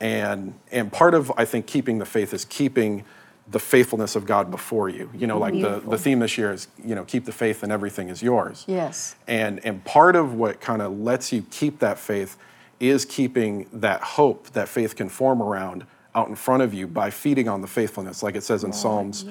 And 0.00 0.54
and 0.70 0.92
part 0.92 1.14
of 1.14 1.32
I 1.36 1.44
think 1.44 1.66
keeping 1.66 1.98
the 1.98 2.06
faith 2.06 2.32
is 2.32 2.44
keeping 2.44 3.04
the 3.50 3.58
faithfulness 3.58 4.14
of 4.14 4.26
God 4.26 4.50
before 4.50 4.88
you. 4.88 5.10
You 5.14 5.26
know, 5.26 5.38
like 5.38 5.54
the, 5.54 5.60
Beautiful. 5.60 5.90
the 5.90 5.98
theme 5.98 6.18
this 6.18 6.36
year 6.36 6.52
is, 6.52 6.68
you 6.84 6.94
know, 6.94 7.04
keep 7.04 7.24
the 7.24 7.32
faith 7.32 7.62
and 7.62 7.72
everything 7.72 8.08
is 8.08 8.22
yours. 8.22 8.64
Yes. 8.68 9.16
And 9.26 9.64
and 9.64 9.84
part 9.84 10.16
of 10.16 10.34
what 10.34 10.60
kind 10.60 10.82
of 10.82 10.98
lets 10.98 11.32
you 11.32 11.44
keep 11.50 11.78
that 11.78 11.98
faith 11.98 12.36
is 12.78 13.04
keeping 13.04 13.66
that 13.72 14.00
hope 14.02 14.50
that 14.50 14.68
faith 14.68 14.94
can 14.94 15.08
form 15.08 15.42
around 15.42 15.84
out 16.14 16.28
in 16.28 16.34
front 16.34 16.62
of 16.62 16.72
you 16.72 16.86
by 16.86 17.10
feeding 17.10 17.48
on 17.48 17.60
the 17.60 17.66
faithfulness, 17.66 18.22
like 18.22 18.34
it 18.36 18.42
says 18.42 18.64
in 18.64 18.72
Psalms 18.72 19.24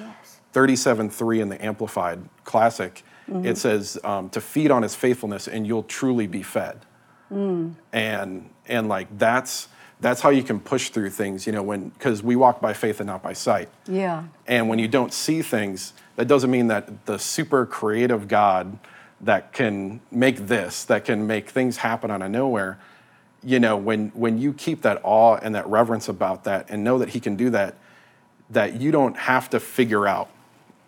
37 0.52 1.10
3 1.10 1.40
in 1.40 1.48
the 1.48 1.64
Amplified 1.64 2.20
Classic. 2.44 3.02
It 3.44 3.58
says 3.58 3.98
um, 4.04 4.30
to 4.30 4.40
feed 4.40 4.70
on 4.70 4.82
his 4.82 4.94
faithfulness 4.94 5.48
and 5.48 5.66
you'll 5.66 5.82
truly 5.82 6.26
be 6.26 6.42
fed. 6.42 6.80
And 7.30 8.50
and 8.66 8.88
like 8.88 9.06
that's 9.18 9.68
that's 10.00 10.20
how 10.20 10.30
you 10.30 10.42
can 10.42 10.60
push 10.60 10.90
through 10.90 11.10
things, 11.10 11.46
you 11.46 11.52
know, 11.52 11.62
when 11.62 11.88
because 11.90 12.22
we 12.22 12.36
walk 12.36 12.60
by 12.60 12.72
faith 12.72 13.00
and 13.00 13.06
not 13.06 13.22
by 13.22 13.32
sight. 13.32 13.68
Yeah. 13.86 14.24
And 14.46 14.68
when 14.68 14.78
you 14.78 14.88
don't 14.88 15.12
see 15.12 15.42
things, 15.42 15.92
that 16.16 16.26
doesn't 16.28 16.50
mean 16.50 16.68
that 16.68 17.06
the 17.06 17.18
super 17.18 17.66
creative 17.66 18.28
God 18.28 18.78
that 19.20 19.52
can 19.52 20.00
make 20.12 20.46
this, 20.46 20.84
that 20.84 21.04
can 21.04 21.26
make 21.26 21.50
things 21.50 21.78
happen 21.78 22.10
out 22.10 22.22
of 22.22 22.30
nowhere, 22.30 22.78
you 23.42 23.58
know, 23.58 23.76
when 23.76 24.08
when 24.10 24.38
you 24.38 24.52
keep 24.52 24.82
that 24.82 25.00
awe 25.02 25.36
and 25.42 25.54
that 25.54 25.66
reverence 25.66 26.08
about 26.08 26.44
that 26.44 26.66
and 26.68 26.84
know 26.84 26.98
that 26.98 27.08
he 27.10 27.20
can 27.20 27.34
do 27.34 27.50
that, 27.50 27.74
that 28.50 28.80
you 28.80 28.90
don't 28.92 29.16
have 29.16 29.50
to 29.50 29.58
figure 29.60 30.06
out 30.06 30.28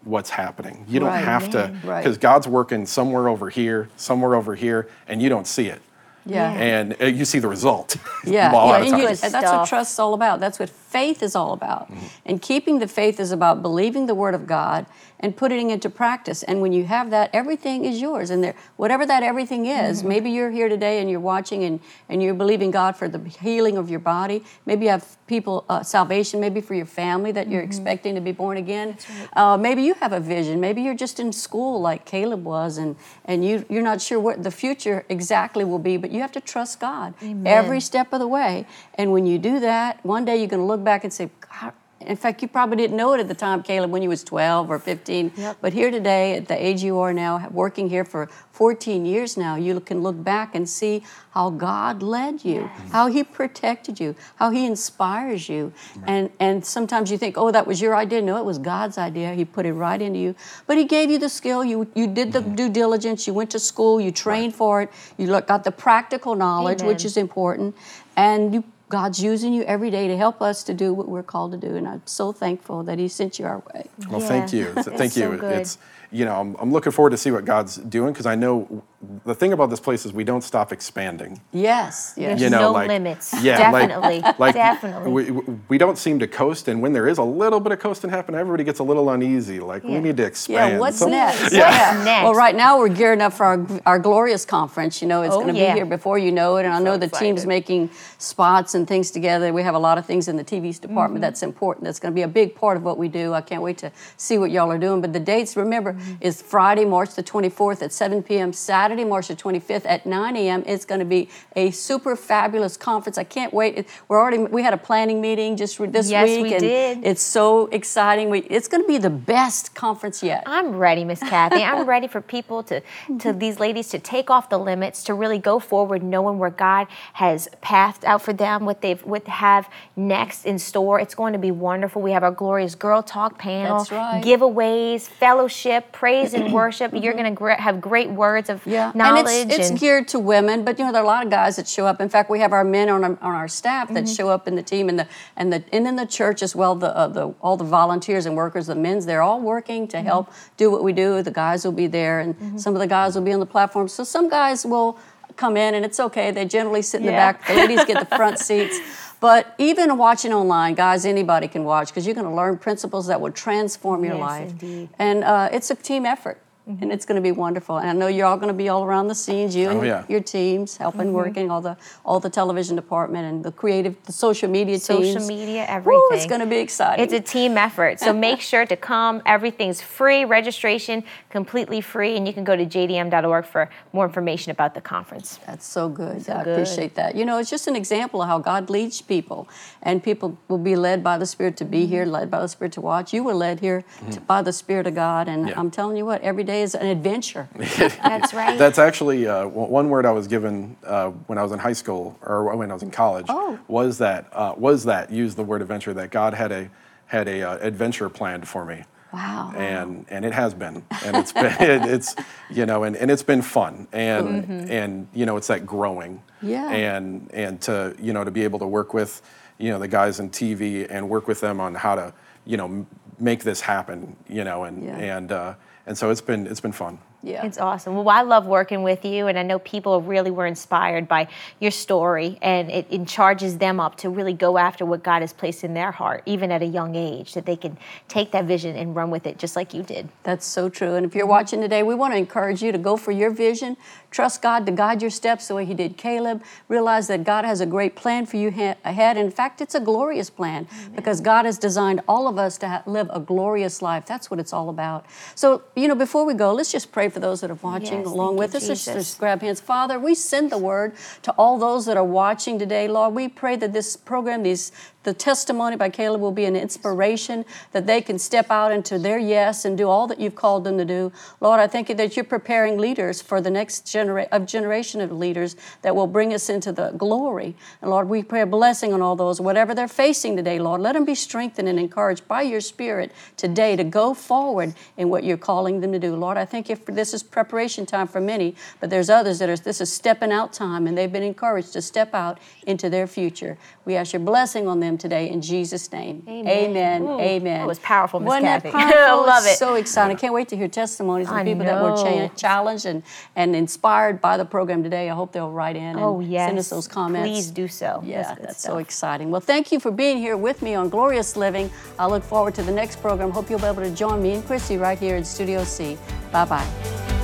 what's 0.04 0.30
happening. 0.30 0.84
You 0.88 1.00
don't 1.00 1.08
Right, 1.08 1.24
have 1.24 1.50
to 1.50 1.68
man, 1.68 1.80
right. 1.84 2.02
because 2.02 2.16
God's 2.16 2.46
working 2.48 2.86
somewhere 2.86 3.28
over 3.28 3.50
here, 3.50 3.88
somewhere 3.96 4.34
over 4.34 4.54
here, 4.54 4.88
and 5.08 5.20
you 5.20 5.28
don't 5.28 5.46
see 5.46 5.66
it. 5.66 5.82
Yeah. 6.26 6.52
And 6.52 6.96
uh, 7.00 7.06
you 7.06 7.24
see 7.24 7.38
the 7.38 7.48
result. 7.48 7.96
Yeah, 8.24 8.52
yeah, 8.52 8.76
and, 8.76 8.86
you, 8.86 9.06
and 9.08 9.18
that's 9.18 9.32
what 9.32 9.42
Stuff. 9.42 9.68
trust 9.68 9.92
is 9.94 9.98
all 9.98 10.14
about. 10.14 10.40
That's 10.40 10.58
what 10.58 10.70
faith 10.90 11.22
is 11.22 11.36
all 11.36 11.52
about. 11.52 11.88
And 12.26 12.42
keeping 12.42 12.80
the 12.80 12.88
faith 12.88 13.20
is 13.20 13.30
about 13.30 13.62
believing 13.62 14.06
the 14.06 14.14
word 14.14 14.34
of 14.34 14.46
God 14.46 14.86
and 15.20 15.36
putting 15.36 15.70
it 15.70 15.74
into 15.74 15.90
practice. 15.90 16.42
And 16.42 16.60
when 16.60 16.72
you 16.72 16.84
have 16.84 17.10
that, 17.10 17.30
everything 17.32 17.84
is 17.84 18.00
yours. 18.00 18.30
And 18.30 18.42
there, 18.42 18.54
whatever 18.76 19.06
that 19.06 19.22
everything 19.22 19.66
is, 19.66 20.02
maybe 20.02 20.30
you're 20.30 20.50
here 20.50 20.68
today 20.68 21.00
and 21.00 21.10
you're 21.10 21.20
watching 21.20 21.62
and, 21.62 21.78
and 22.08 22.22
you're 22.22 22.34
believing 22.34 22.70
God 22.70 22.96
for 22.96 23.08
the 23.08 23.20
healing 23.28 23.76
of 23.76 23.90
your 23.90 24.00
body. 24.00 24.42
Maybe 24.66 24.86
you 24.86 24.90
have 24.90 25.16
people 25.26 25.64
uh, 25.68 25.82
salvation, 25.82 26.40
maybe 26.40 26.60
for 26.60 26.74
your 26.74 26.86
family 26.86 27.32
that 27.32 27.48
you're 27.48 27.62
expecting 27.62 28.16
to 28.16 28.20
be 28.20 28.32
born 28.32 28.56
again. 28.56 28.96
Uh, 29.34 29.56
maybe 29.56 29.82
you 29.82 29.94
have 29.94 30.12
a 30.12 30.18
vision. 30.20 30.58
Maybe 30.58 30.82
you're 30.82 30.96
just 30.96 31.20
in 31.20 31.32
school 31.32 31.80
like 31.80 32.04
Caleb 32.04 32.44
was, 32.44 32.78
and 32.78 32.96
and 33.24 33.44
you 33.44 33.64
you're 33.68 33.82
not 33.82 34.00
sure 34.00 34.18
what 34.18 34.42
the 34.42 34.50
future 34.50 35.04
exactly 35.08 35.64
will 35.64 35.78
be, 35.78 35.96
but 35.96 36.10
you 36.10 36.20
have 36.20 36.32
to 36.32 36.40
trust 36.40 36.80
God 36.80 37.14
every 37.46 37.80
step 37.80 38.12
of 38.12 38.18
the 38.18 38.26
way. 38.26 38.66
And 38.94 39.12
when 39.12 39.24
you 39.24 39.38
do 39.38 39.60
that, 39.60 40.04
one 40.04 40.24
day 40.24 40.36
you're 40.38 40.48
going 40.48 40.62
to 40.62 40.66
look 40.80 40.84
back 40.84 41.04
and 41.04 41.12
say, 41.12 41.30
God, 41.40 41.74
in 42.00 42.16
fact, 42.16 42.40
you 42.40 42.48
probably 42.48 42.78
didn't 42.78 42.96
know 42.96 43.12
it 43.12 43.20
at 43.20 43.28
the 43.28 43.34
time, 43.34 43.62
Caleb, 43.62 43.90
when 43.90 44.00
you 44.00 44.08
was 44.08 44.24
12 44.24 44.70
or 44.70 44.78
15. 44.78 45.32
But 45.60 45.74
here 45.74 45.90
today, 45.90 46.36
at 46.36 46.48
the 46.48 46.56
age 46.56 46.82
you 46.82 46.98
are 46.98 47.12
now, 47.12 47.46
working 47.50 47.90
here 47.90 48.06
for 48.06 48.26
14 48.52 49.04
years 49.04 49.36
now, 49.36 49.56
you 49.56 49.78
can 49.80 50.00
look 50.02 50.24
back 50.24 50.54
and 50.54 50.66
see 50.66 51.04
how 51.32 51.50
God 51.50 52.02
led 52.02 52.42
you, 52.42 52.70
how 52.90 53.08
He 53.08 53.22
protected 53.22 54.00
you, 54.00 54.16
how 54.36 54.48
He 54.48 54.64
inspires 54.64 55.50
you. 55.50 55.74
And, 56.06 56.30
and 56.40 56.64
sometimes 56.64 57.10
you 57.10 57.18
think, 57.18 57.36
oh, 57.36 57.50
that 57.50 57.66
was 57.66 57.82
your 57.82 57.94
idea. 57.94 58.22
No, 58.22 58.38
it 58.38 58.46
was 58.46 58.56
God's 58.56 58.96
idea. 58.96 59.34
He 59.34 59.44
put 59.44 59.66
it 59.66 59.74
right 59.74 60.00
into 60.00 60.18
you. 60.18 60.34
But 60.66 60.78
He 60.78 60.86
gave 60.86 61.10
you 61.10 61.18
the 61.18 61.28
skill. 61.28 61.62
You, 61.62 61.86
you 61.94 62.06
did 62.06 62.32
the 62.32 62.40
mm-hmm. 62.40 62.54
due 62.54 62.70
diligence. 62.70 63.26
You 63.26 63.34
went 63.34 63.50
to 63.50 63.58
school. 63.58 64.00
You 64.00 64.10
trained 64.10 64.54
for 64.54 64.80
it. 64.80 64.90
You 65.18 65.26
look, 65.26 65.46
got 65.46 65.64
the 65.64 65.72
practical 65.72 66.34
knowledge, 66.34 66.82
which 66.82 67.04
is 67.04 67.18
important. 67.18 67.76
And 68.16 68.54
you, 68.54 68.64
God's 68.90 69.22
using 69.22 69.52
you 69.54 69.62
every 69.62 69.90
day 69.90 70.08
to 70.08 70.16
help 70.16 70.42
us 70.42 70.62
to 70.64 70.74
do 70.74 70.92
what 70.92 71.08
we're 71.08 71.22
called 71.22 71.52
to 71.52 71.58
do. 71.58 71.76
And 71.76 71.86
I'm 71.88 72.02
so 72.06 72.32
thankful 72.32 72.82
that 72.82 72.98
He 72.98 73.08
sent 73.08 73.38
you 73.38 73.46
our 73.46 73.60
way. 73.72 73.86
Well, 74.10 74.20
thank 74.20 74.52
you. 74.52 74.64
Th- 74.74 74.76
It's 74.88 74.96
Thank 74.98 75.12
so 75.12 75.32
you. 75.32 75.38
good. 75.38 75.52
It's 75.62 75.78
you 76.10 76.24
know 76.24 76.34
I'm, 76.40 76.56
I'm 76.58 76.72
looking 76.72 76.92
forward 76.92 77.10
to 77.10 77.16
see 77.16 77.30
what 77.30 77.44
God's 77.44 77.76
doing 77.76 78.12
because 78.12 78.26
I 78.26 78.34
know 78.34 78.82
the 79.24 79.34
thing 79.34 79.54
about 79.54 79.70
this 79.70 79.80
place 79.80 80.04
is 80.04 80.12
we 80.12 80.24
don't 80.24 80.42
stop 80.42 80.72
expanding. 80.72 81.40
Yes, 81.52 82.12
yes. 82.18 82.30
There's 82.38 82.42
You 82.42 82.50
know, 82.50 82.60
no 82.60 82.72
like 82.72 82.88
limits. 82.88 83.32
yeah, 83.42 83.70
like- 83.70 83.88
definitely, 83.88 84.20
like 84.38 84.54
definitely. 84.54 85.10
We, 85.30 85.30
we 85.70 85.78
don't 85.78 85.96
seem 85.96 86.18
to 86.18 86.26
coast, 86.26 86.68
and 86.68 86.82
when 86.82 86.92
there 86.92 87.08
is 87.08 87.16
a 87.16 87.22
little 87.22 87.60
bit 87.60 87.72
of 87.72 87.78
coasting 87.78 88.10
happening, 88.10 88.38
everybody 88.38 88.62
gets 88.62 88.78
a 88.78 88.82
little 88.82 89.08
uneasy. 89.08 89.58
Like 89.58 89.84
we 89.84 89.98
need 90.00 90.18
to 90.18 90.24
expand. 90.26 90.72
Yeah, 90.74 90.78
what's 90.78 90.98
So- 90.98 91.08
next? 91.08 91.40
What's 91.40 91.54
next? 91.54 92.04
Well, 92.24 92.34
right 92.34 92.54
now 92.54 92.78
we're 92.78 92.90
gearing 92.90 93.22
up 93.22 93.32
for 93.32 93.46
our, 93.46 93.66
our 93.86 93.98
Glorious 93.98 94.44
Conference. 94.44 95.00
You 95.00 95.08
know, 95.08 95.22
it's 95.22 95.34
Oh, 95.34 95.40
going 95.40 95.54
to 95.54 95.60
yeah. 95.60 95.72
be 95.72 95.78
here 95.78 95.86
before 95.86 96.18
you 96.18 96.30
know 96.30 96.56
it. 96.58 96.64
And 96.66 96.74
I 96.74 96.78
know 96.80 96.98
the 96.98 97.08
team's 97.08 97.46
making 97.46 97.88
spots 98.18 98.74
and 98.74 98.86
things 98.86 99.10
together. 99.10 99.52
We 99.52 99.62
have 99.62 99.74
a 99.74 99.78
lot 99.78 99.96
of 99.96 100.04
things 100.04 100.28
in 100.28 100.36
the 100.36 100.44
TV's 100.44 100.78
department 100.78 101.00
Mm-hmm. 101.00 101.20
that's 101.22 101.42
important. 101.42 101.84
That's 101.84 101.98
going 101.98 102.12
to 102.12 102.14
be 102.14 102.22
a 102.22 102.28
big 102.28 102.54
part 102.54 102.76
of 102.76 102.82
what 102.82 102.98
we 102.98 103.08
do. 103.08 103.32
I 103.32 103.40
can't 103.40 103.62
wait 103.62 103.78
to 103.78 103.90
see 104.18 104.36
what 104.36 104.50
y'all 104.50 104.70
are 104.70 104.78
doing. 104.78 105.00
But 105.00 105.14
the 105.14 105.20
dates, 105.20 105.56
remember, 105.56 105.94
Mm-hmm. 105.94 106.14
is 106.20 106.42
Friday, 106.42 106.84
March 106.84 107.14
the 107.14 107.22
24th 107.22 107.80
at 107.82 107.92
7 107.92 108.22
p.m., 108.22 108.52
Saturday, 108.52 108.89
March 109.04 109.28
the 109.28 109.36
25th 109.36 109.86
at 109.86 110.06
9 110.06 110.36
a.m. 110.36 110.62
It's 110.66 110.84
going 110.84 110.98
to 110.98 111.04
be 111.04 111.28
a 111.56 111.70
super 111.70 112.16
fabulous 112.16 112.76
conference. 112.76 113.18
I 113.18 113.24
can't 113.24 113.52
wait. 113.52 113.86
We're 114.08 114.20
already, 114.20 114.38
we 114.38 114.62
had 114.62 114.74
a 114.74 114.78
planning 114.78 115.20
meeting 115.20 115.56
just 115.56 115.78
this 115.92 116.10
Yes, 116.10 116.28
week. 116.28 116.42
we 116.42 116.52
and 116.54 116.60
did. 116.60 117.04
It's 117.04 117.22
so 117.22 117.66
exciting. 117.68 118.30
We, 118.30 118.40
it's 118.40 118.68
going 118.68 118.82
to 118.82 118.88
be 118.88 118.98
the 118.98 119.10
best 119.10 119.74
conference 119.74 120.22
yet. 120.22 120.42
I'm 120.46 120.76
ready, 120.76 121.04
Miss 121.04 121.20
Cathy. 121.20 121.62
I'm 121.62 121.86
ready 121.94 122.08
for 122.08 122.20
people 122.20 122.62
to, 122.64 122.82
to 123.20 123.32
these 123.32 123.60
ladies 123.60 123.88
to 123.88 123.98
take 123.98 124.30
off 124.30 124.48
the 124.48 124.58
limits, 124.58 125.04
to 125.04 125.14
really 125.14 125.38
go 125.38 125.58
forward, 125.58 126.02
knowing 126.02 126.38
where 126.38 126.50
God 126.50 126.88
has 127.14 127.48
pathed 127.60 128.04
out 128.04 128.22
for 128.22 128.32
them, 128.32 128.64
what 128.64 128.80
they've 128.82 129.02
what 129.04 129.26
have 129.28 129.68
next 129.96 130.44
in 130.44 130.58
store. 130.58 131.00
It's 131.00 131.14
going 131.14 131.32
to 131.32 131.38
be 131.38 131.50
wonderful. 131.50 132.02
We 132.02 132.12
have 132.12 132.22
our 132.22 132.30
glorious 132.30 132.74
girl 132.74 133.02
talk 133.02 133.38
panel, 133.38 133.86
right. 133.90 134.22
giveaways, 134.22 135.02
fellowship, 135.08 135.92
praise 135.92 136.34
and 136.34 136.52
worship. 136.52 136.92
You're 136.94 137.14
going 137.14 137.24
to 137.24 137.30
gr- 137.30 137.50
have 137.50 137.80
great 137.80 138.10
words 138.10 138.50
of 138.50 138.66
Yeah, 138.80 138.92
knowledge. 138.94 139.26
and 139.28 139.50
it's, 139.52 139.70
it's 139.70 139.80
geared 139.80 140.08
to 140.08 140.18
women, 140.18 140.64
but 140.64 140.78
you 140.78 140.84
know 140.84 140.92
there 140.92 141.02
are 141.02 141.04
a 141.04 141.14
lot 141.16 141.24
of 141.24 141.30
guys 141.30 141.56
that 141.56 141.68
show 141.68 141.86
up. 141.86 142.00
In 142.00 142.08
fact, 142.08 142.30
we 142.30 142.40
have 142.40 142.52
our 142.52 142.64
men 142.64 142.88
on 142.88 143.04
our, 143.04 143.10
on 143.20 143.34
our 143.34 143.48
staff 143.48 143.88
that 143.88 144.04
Mm-hmm. 144.04 144.14
show 144.14 144.28
up 144.28 144.48
in 144.48 144.54
the 144.56 144.62
team 144.62 144.88
and 144.88 144.98
the 144.98 145.06
and 145.36 145.52
the 145.52 145.62
and 145.72 145.86
in 145.86 145.96
the 145.96 146.06
church 146.06 146.42
as 146.42 146.56
well. 146.56 146.74
The 146.74 146.90
uh, 146.96 147.08
the 147.08 147.28
all 147.40 147.56
the 147.56 147.64
volunteers 147.64 148.26
and 148.26 148.34
workers, 148.36 148.66
the 148.66 148.74
men's, 148.74 149.06
they're 149.06 149.22
all 149.22 149.40
working 149.40 149.82
Mm-hmm. 149.86 149.90
to 149.90 150.02
help 150.02 150.32
do 150.56 150.70
what 150.70 150.82
we 150.82 150.92
do. 150.92 151.22
The 151.22 151.30
guys 151.30 151.64
will 151.64 151.72
be 151.84 151.86
there, 151.86 152.20
and 152.20 152.60
some 152.60 152.74
of 152.74 152.80
the 152.80 152.86
guys 152.86 153.14
will 153.14 153.22
be 153.22 153.32
on 153.32 153.40
the 153.40 153.46
platform. 153.56 153.88
So 153.88 154.04
some 154.04 154.28
guys 154.28 154.64
will 154.66 154.98
come 155.36 155.56
in, 155.56 155.74
and 155.74 155.84
it's 155.84 156.00
okay. 156.00 156.30
They 156.32 156.44
generally 156.44 156.82
sit 156.82 157.00
in 157.00 157.06
the 157.06 157.12
back. 157.12 157.46
The 157.46 157.54
ladies 157.54 157.84
get 157.84 157.98
the 158.08 158.16
front 158.16 158.38
seats. 158.48 158.78
But 159.20 159.54
even 159.58 159.98
watching 159.98 160.32
online, 160.32 160.74
guys, 160.74 161.04
anybody 161.04 161.46
can 161.46 161.62
watch 161.64 161.88
because 161.88 162.06
you're 162.06 162.14
going 162.14 162.26
to 162.26 162.34
learn 162.34 162.56
principles 162.56 163.06
that 163.08 163.20
will 163.20 163.30
transform 163.32 164.02
your 164.04 164.14
Yes, 164.14 164.20
life. 164.22 164.50
indeed. 164.50 164.88
And 164.98 165.24
uh, 165.24 165.50
it's 165.52 165.70
a 165.70 165.74
team 165.74 166.06
effort. 166.06 166.38
Mm-hmm. 166.70 166.82
And 166.82 166.92
it's 166.92 167.04
going 167.04 167.16
to 167.16 167.22
be 167.22 167.32
wonderful. 167.32 167.78
And 167.78 167.88
I 167.90 167.92
know 167.92 168.06
you're 168.06 168.26
all 168.26 168.36
going 168.36 168.48
to 168.48 168.54
be 168.54 168.68
all 168.68 168.84
around 168.84 169.08
the 169.08 169.14
scenes, 169.14 169.56
you 169.56 169.66
oh, 169.66 169.70
and 169.70 169.80
Oh, 169.80 169.84
yeah. 169.84 170.04
your 170.08 170.20
teams, 170.20 170.76
helping, 170.76 171.08
mm-hmm. 171.08 171.12
working, 171.12 171.50
all 171.50 171.60
the 171.60 171.76
all 172.04 172.20
the 172.20 172.30
television 172.30 172.76
department 172.76 173.24
and 173.26 173.44
the 173.44 173.52
creative, 173.52 173.96
the 174.04 174.12
social 174.12 174.48
media 174.48 174.78
social 174.78 175.14
teams. 175.14 175.28
media, 175.28 175.62
Woo, 175.62 175.74
everything. 175.76 176.08
it's 176.12 176.26
going 176.26 176.40
to 176.40 176.46
be 176.46 176.58
exciting. 176.58 177.04
It's 177.04 177.12
a 177.12 177.20
team 177.20 177.56
effort. 177.56 178.00
So 178.00 178.12
make 178.28 178.40
sure 178.40 178.66
to 178.66 178.76
come. 178.76 179.22
Everything's 179.26 179.80
free, 179.80 180.24
registration 180.24 181.02
completely 181.30 181.80
free, 181.80 182.16
and 182.16 182.26
you 182.26 182.32
can 182.32 182.44
go 182.44 182.56
to 182.56 182.66
jdm.org 182.66 183.44
for 183.46 183.70
more 183.92 184.04
information 184.04 184.50
about 184.50 184.74
the 184.74 184.80
conference. 184.80 185.38
That's 185.46 185.66
so 185.66 185.88
good. 185.88 186.28
I 186.28 186.44
good. 186.44 186.52
appreciate 186.52 186.94
that. 186.96 187.14
You 187.14 187.24
know, 187.24 187.38
it's 187.38 187.50
just 187.50 187.66
an 187.66 187.76
example 187.76 188.22
of 188.22 188.28
how 188.28 188.38
God 188.38 188.70
leads 188.70 189.00
people, 189.00 189.48
and 189.82 190.02
people 190.02 190.38
will 190.48 190.58
be 190.58 190.76
led 190.76 191.02
by 191.02 191.18
the 191.18 191.26
Spirit 191.26 191.56
to 191.58 191.64
be 191.64 191.82
mm-hmm. 191.82 191.92
here, 191.92 192.06
led 192.06 192.30
by 192.30 192.40
the 192.40 192.48
Spirit 192.48 192.72
to 192.74 192.80
watch. 192.80 193.12
You 193.12 193.24
were 193.24 193.34
led 193.34 193.60
here 193.60 193.84
to, 194.12 194.20
by 194.20 194.42
the 194.42 194.52
Spirit 194.52 194.86
of 194.86 194.94
God, 194.94 195.28
and 195.28 195.48
Yeah. 195.48 195.58
I'm 195.58 195.70
telling 195.70 195.96
you 195.96 196.04
what, 196.04 196.20
every 196.22 196.44
day 196.44 196.59
is 196.60 196.74
an 196.74 196.86
adventure. 196.86 197.48
That's 197.56 198.32
right. 198.34 198.58
That's 198.58 198.78
actually 198.78 199.26
uh, 199.26 199.46
one 199.46 199.70
one 199.70 199.88
word 199.90 200.06
I 200.06 200.12
was 200.12 200.26
given 200.26 200.76
uh, 200.84 201.10
when 201.26 201.38
I 201.38 201.42
was 201.42 201.52
in 201.52 201.58
high 201.58 201.72
school 201.72 202.18
or 202.22 202.54
when 202.56 202.70
I 202.70 202.74
was 202.74 202.82
in 202.82 202.90
college. 202.90 203.26
Oh. 203.28 203.58
Was 203.68 203.98
that 203.98 204.28
uh, 204.32 204.54
was 204.56 204.84
that 204.84 205.10
use 205.10 205.34
the 205.34 205.44
word 205.44 205.62
adventure? 205.62 205.92
That 205.94 206.10
God 206.10 206.34
had 206.34 206.52
a 206.52 206.70
had 207.06 207.26
a 207.28 207.42
uh, 207.42 207.58
adventure 207.60 208.08
planned 208.08 208.46
for 208.48 208.64
me. 208.64 208.84
Wow. 209.12 209.52
And 209.56 210.06
and 210.08 210.24
it 210.24 210.32
has 210.32 210.54
been, 210.54 210.84
and 211.04 211.16
it's 211.16 211.32
been 211.32 211.46
it, 211.60 211.82
it's 211.90 212.14
you 212.48 212.64
know, 212.66 212.84
and, 212.84 212.96
and 212.96 213.10
it's 213.10 213.24
been 213.24 213.42
fun, 213.42 213.88
and 213.92 214.70
and 214.70 215.08
you 215.12 215.26
know, 215.26 215.36
it's 215.36 215.48
that 215.48 215.66
growing. 215.66 216.22
Yeah. 216.42 216.70
And 216.70 217.28
and 217.34 217.60
to 217.62 217.96
you 218.00 218.12
know 218.12 218.22
to 218.24 218.30
be 218.30 218.44
able 218.44 218.60
to 218.60 218.66
work 218.68 218.94
with 218.94 219.20
you 219.58 219.70
know 219.70 219.78
the 219.80 219.88
guys 219.88 220.20
in 220.20 220.30
TV 220.30 220.86
and 220.88 221.08
work 221.08 221.26
with 221.26 221.40
them 221.40 221.60
on 221.60 221.74
how 221.74 221.96
to 221.96 222.14
you 222.46 222.56
know 222.56 222.66
m- 222.66 222.86
make 223.18 223.42
this 223.42 223.60
happen, 223.60 224.16
you 224.28 224.44
know, 224.44 224.62
and 224.64 224.84
Yeah. 224.84 224.96
and 224.96 225.32
uh, 225.32 225.54
and 225.90 225.98
so 225.98 226.08
it's 226.08 226.20
been 226.20 226.46
it's 226.46 226.60
been 226.60 226.70
fun. 226.70 226.98
Yeah. 227.22 227.44
It's 227.44 227.58
awesome. 227.58 227.96
Well, 227.96 228.08
I 228.08 228.22
love 228.22 228.46
working 228.46 228.82
with 228.82 229.04
you, 229.04 229.26
and 229.26 229.38
I 229.38 229.42
know 229.42 229.58
people 229.58 230.00
really 230.00 230.30
were 230.30 230.46
inspired 230.46 231.06
by 231.06 231.28
your 231.58 231.70
story, 231.70 232.38
and 232.40 232.70
it, 232.70 232.86
it 232.88 233.06
charges 233.06 233.58
them 233.58 233.78
up 233.78 233.96
to 233.98 234.08
really 234.08 234.32
go 234.32 234.56
after 234.56 234.86
what 234.86 235.02
God 235.02 235.20
has 235.20 235.32
placed 235.32 235.62
in 235.62 235.74
their 235.74 235.92
heart, 235.92 236.22
even 236.24 236.50
at 236.50 236.62
a 236.62 236.66
young 236.66 236.96
age, 236.96 237.34
that 237.34 237.44
they 237.44 237.56
can 237.56 237.76
take 238.08 238.32
that 238.32 238.46
vision 238.46 238.74
and 238.74 238.96
run 238.96 239.10
with 239.10 239.26
it 239.26 239.36
just 239.36 239.54
like 239.54 239.74
you 239.74 239.82
did. 239.82 240.08
That's 240.22 240.46
so 240.46 240.70
true. 240.70 240.94
And 240.94 241.04
if 241.04 241.14
you're 241.14 241.26
watching 241.26 241.60
today, 241.60 241.82
we 241.82 241.94
want 241.94 242.14
to 242.14 242.18
encourage 242.18 242.62
you 242.62 242.72
to 242.72 242.78
go 242.78 242.96
for 242.96 243.12
your 243.12 243.30
vision. 243.30 243.76
Trust 244.10 244.40
God 244.40 244.64
to 244.66 244.72
guide 244.72 245.02
your 245.02 245.10
steps 245.10 245.48
the 245.48 245.54
way 245.54 245.66
He 245.66 245.74
did 245.74 245.98
Caleb. 245.98 246.42
Realize 246.68 247.06
that 247.08 247.22
God 247.24 247.44
has 247.44 247.60
a 247.60 247.66
great 247.66 247.96
plan 247.96 248.24
for 248.24 248.38
you 248.38 248.50
ha- 248.50 248.76
ahead. 248.82 249.18
In 249.18 249.30
fact, 249.30 249.60
it's 249.60 249.74
a 249.74 249.80
glorious 249.80 250.30
plan 250.30 250.66
because 250.96 251.20
God 251.20 251.44
has 251.44 251.58
designed 251.58 252.00
all 252.08 252.26
of 252.26 252.38
us 252.38 252.56
to 252.58 252.68
ha- 252.68 252.82
live 252.86 253.10
a 253.12 253.20
glorious 253.20 253.82
life. 253.82 254.06
That's 254.06 254.30
what 254.30 254.40
it's 254.40 254.54
all 254.54 254.70
about. 254.70 255.04
So, 255.34 255.62
you 255.76 255.86
know, 255.86 255.94
before 255.94 256.24
we 256.24 256.32
go, 256.32 256.54
let's 256.54 256.72
just 256.72 256.90
pray 256.90 257.09
for 257.10 257.20
those 257.20 257.40
that 257.42 257.50
are 257.50 257.58
watching 257.62 258.00
Yes, 258.00 258.06
along 258.06 258.36
with 258.36 258.54
us. 258.54 258.68
Let's 258.68 258.84
Jesus. 258.84 258.94
just 258.94 259.18
grab 259.18 259.42
hands. 259.42 259.60
Father, 259.60 259.98
we 259.98 260.14
send 260.14 260.50
the 260.50 260.58
word 260.58 260.94
to 261.22 261.32
all 261.32 261.58
those 261.58 261.86
that 261.86 261.96
are 261.96 262.04
watching 262.04 262.58
today. 262.58 262.88
Lord, 262.88 263.14
we 263.14 263.28
pray 263.28 263.56
that 263.56 263.72
this 263.72 263.96
program, 263.96 264.42
these 264.42 264.72
the 265.02 265.14
testimony 265.14 265.76
by 265.76 265.88
Caleb 265.88 266.20
will 266.20 266.30
be 266.30 266.44
an 266.44 266.56
inspiration 266.56 267.46
that 267.72 267.86
they 267.86 268.02
can 268.02 268.18
step 268.18 268.50
out 268.50 268.70
into 268.70 268.98
their 268.98 269.18
yes 269.18 269.64
and 269.64 269.78
do 269.78 269.88
all 269.88 270.06
that 270.06 270.20
you've 270.20 270.34
called 270.34 270.64
them 270.64 270.76
to 270.76 270.84
do. 270.84 271.10
Lord, 271.40 271.58
I 271.58 271.66
thank 271.66 271.88
you 271.88 271.94
that 271.94 272.16
you're 272.16 272.24
preparing 272.24 272.76
leaders 272.76 273.22
for 273.22 273.40
the 273.40 273.50
next 273.50 273.86
genera- 273.86 274.28
of 274.30 274.44
generation 274.44 275.00
of 275.00 275.10
leaders 275.10 275.56
that 275.80 275.96
will 275.96 276.06
bring 276.06 276.34
us 276.34 276.50
into 276.50 276.70
the 276.70 276.90
glory. 276.90 277.56
And 277.80 277.90
Lord, 277.90 278.10
we 278.10 278.22
pray 278.22 278.42
a 278.42 278.46
blessing 278.46 278.92
on 278.92 279.00
all 279.00 279.16
those, 279.16 279.40
whatever 279.40 279.74
they're 279.74 279.88
facing 279.88 280.36
today, 280.36 280.58
Lord. 280.58 280.82
Let 280.82 280.92
them 280.92 281.06
be 281.06 281.14
strengthened 281.14 281.68
and 281.68 281.78
encouraged 281.78 282.28
by 282.28 282.42
your 282.42 282.60
Spirit 282.60 283.12
today 283.38 283.76
to 283.76 283.84
go 283.84 284.12
forward 284.12 284.74
in 284.98 285.08
what 285.08 285.24
you're 285.24 285.38
calling 285.38 285.80
them 285.80 285.92
to 285.92 285.98
do. 285.98 286.14
Lord, 286.14 286.36
I 286.36 286.44
thank 286.44 286.68
you 286.68 286.76
for 286.76 286.92
this 286.92 287.14
is 287.14 287.22
preparation 287.22 287.86
time 287.86 288.06
for 288.06 288.20
many, 288.20 288.54
but 288.80 288.90
there's 288.90 289.08
others 289.08 289.38
that 289.38 289.48
are 289.48 289.56
this 289.56 289.80
is 289.80 289.90
stepping 289.90 290.30
out 290.30 290.52
time 290.52 290.86
and 290.86 290.96
they've 290.96 291.10
been 291.10 291.22
encouraged 291.22 291.72
to 291.72 291.80
step 291.80 292.14
out 292.14 292.38
into 292.66 292.90
their 292.90 293.06
future. 293.06 293.56
We 293.86 293.96
ask 293.96 294.12
your 294.12 294.20
blessing 294.20 294.68
on 294.68 294.80
them 294.80 294.89
today 294.98 295.28
in 295.30 295.40
Jesus' 295.42 295.90
name. 295.92 296.22
Amen. 296.28 296.46
Amen. 296.46 297.02
Ooh, 297.02 297.20
Amen. 297.20 297.58
that 297.60 297.66
was 297.66 297.78
powerful, 297.80 298.20
Miss 298.20 298.28
Wasn't 298.28 298.44
that 298.44 298.62
Cathy. 298.62 298.72
powerful? 298.92 298.98
I 298.98 299.12
love 299.26 299.44
it. 299.46 299.56
So 299.58 299.74
exciting. 299.74 300.16
I 300.16 300.20
can't 300.20 300.34
wait 300.34 300.48
to 300.48 300.56
hear 300.56 300.68
testimonies 300.68 301.28
of 301.28 301.34
I 301.34 301.44
people 301.44 301.64
that 301.64 301.82
were 301.82 301.96
cha- 301.96 302.28
challenged 302.34 302.86
and, 302.86 303.02
and 303.36 303.54
inspired 303.56 304.20
by 304.20 304.36
the 304.36 304.44
program 304.44 304.82
today. 304.82 305.10
I 305.10 305.14
hope 305.14 305.32
they'll 305.32 305.50
write 305.50 305.76
in 305.76 305.82
and 305.82 306.00
Oh, 306.00 306.20
yes. 306.20 306.48
send 306.48 306.58
us 306.58 306.68
those 306.70 306.88
comments. 306.88 307.28
Please 307.28 307.50
do 307.50 307.68
so. 307.68 308.02
Yeah, 308.04 308.22
That's 308.22 308.40
that's, 308.40 308.62
so 308.62 308.78
exciting. 308.78 309.30
Well, 309.30 309.40
thank 309.40 309.72
you 309.72 309.80
for 309.80 309.90
being 309.90 310.18
here 310.18 310.36
with 310.36 310.62
me 310.62 310.74
on 310.74 310.88
Glorious 310.88 311.36
Living. 311.36 311.70
I 311.98 312.06
look 312.06 312.22
forward 312.22 312.54
to 312.56 312.62
the 312.62 312.72
next 312.72 313.00
program. 313.00 313.30
Hope 313.30 313.50
you'll 313.50 313.58
be 313.58 313.66
able 313.66 313.82
to 313.82 313.90
join 313.94 314.22
me 314.22 314.32
and 314.32 314.44
Chrissy 314.46 314.76
right 314.76 314.98
here 314.98 315.16
in 315.16 315.24
Studio 315.24 315.64
C. 315.64 315.98
Bye 316.32 316.44
bye. 316.44 317.19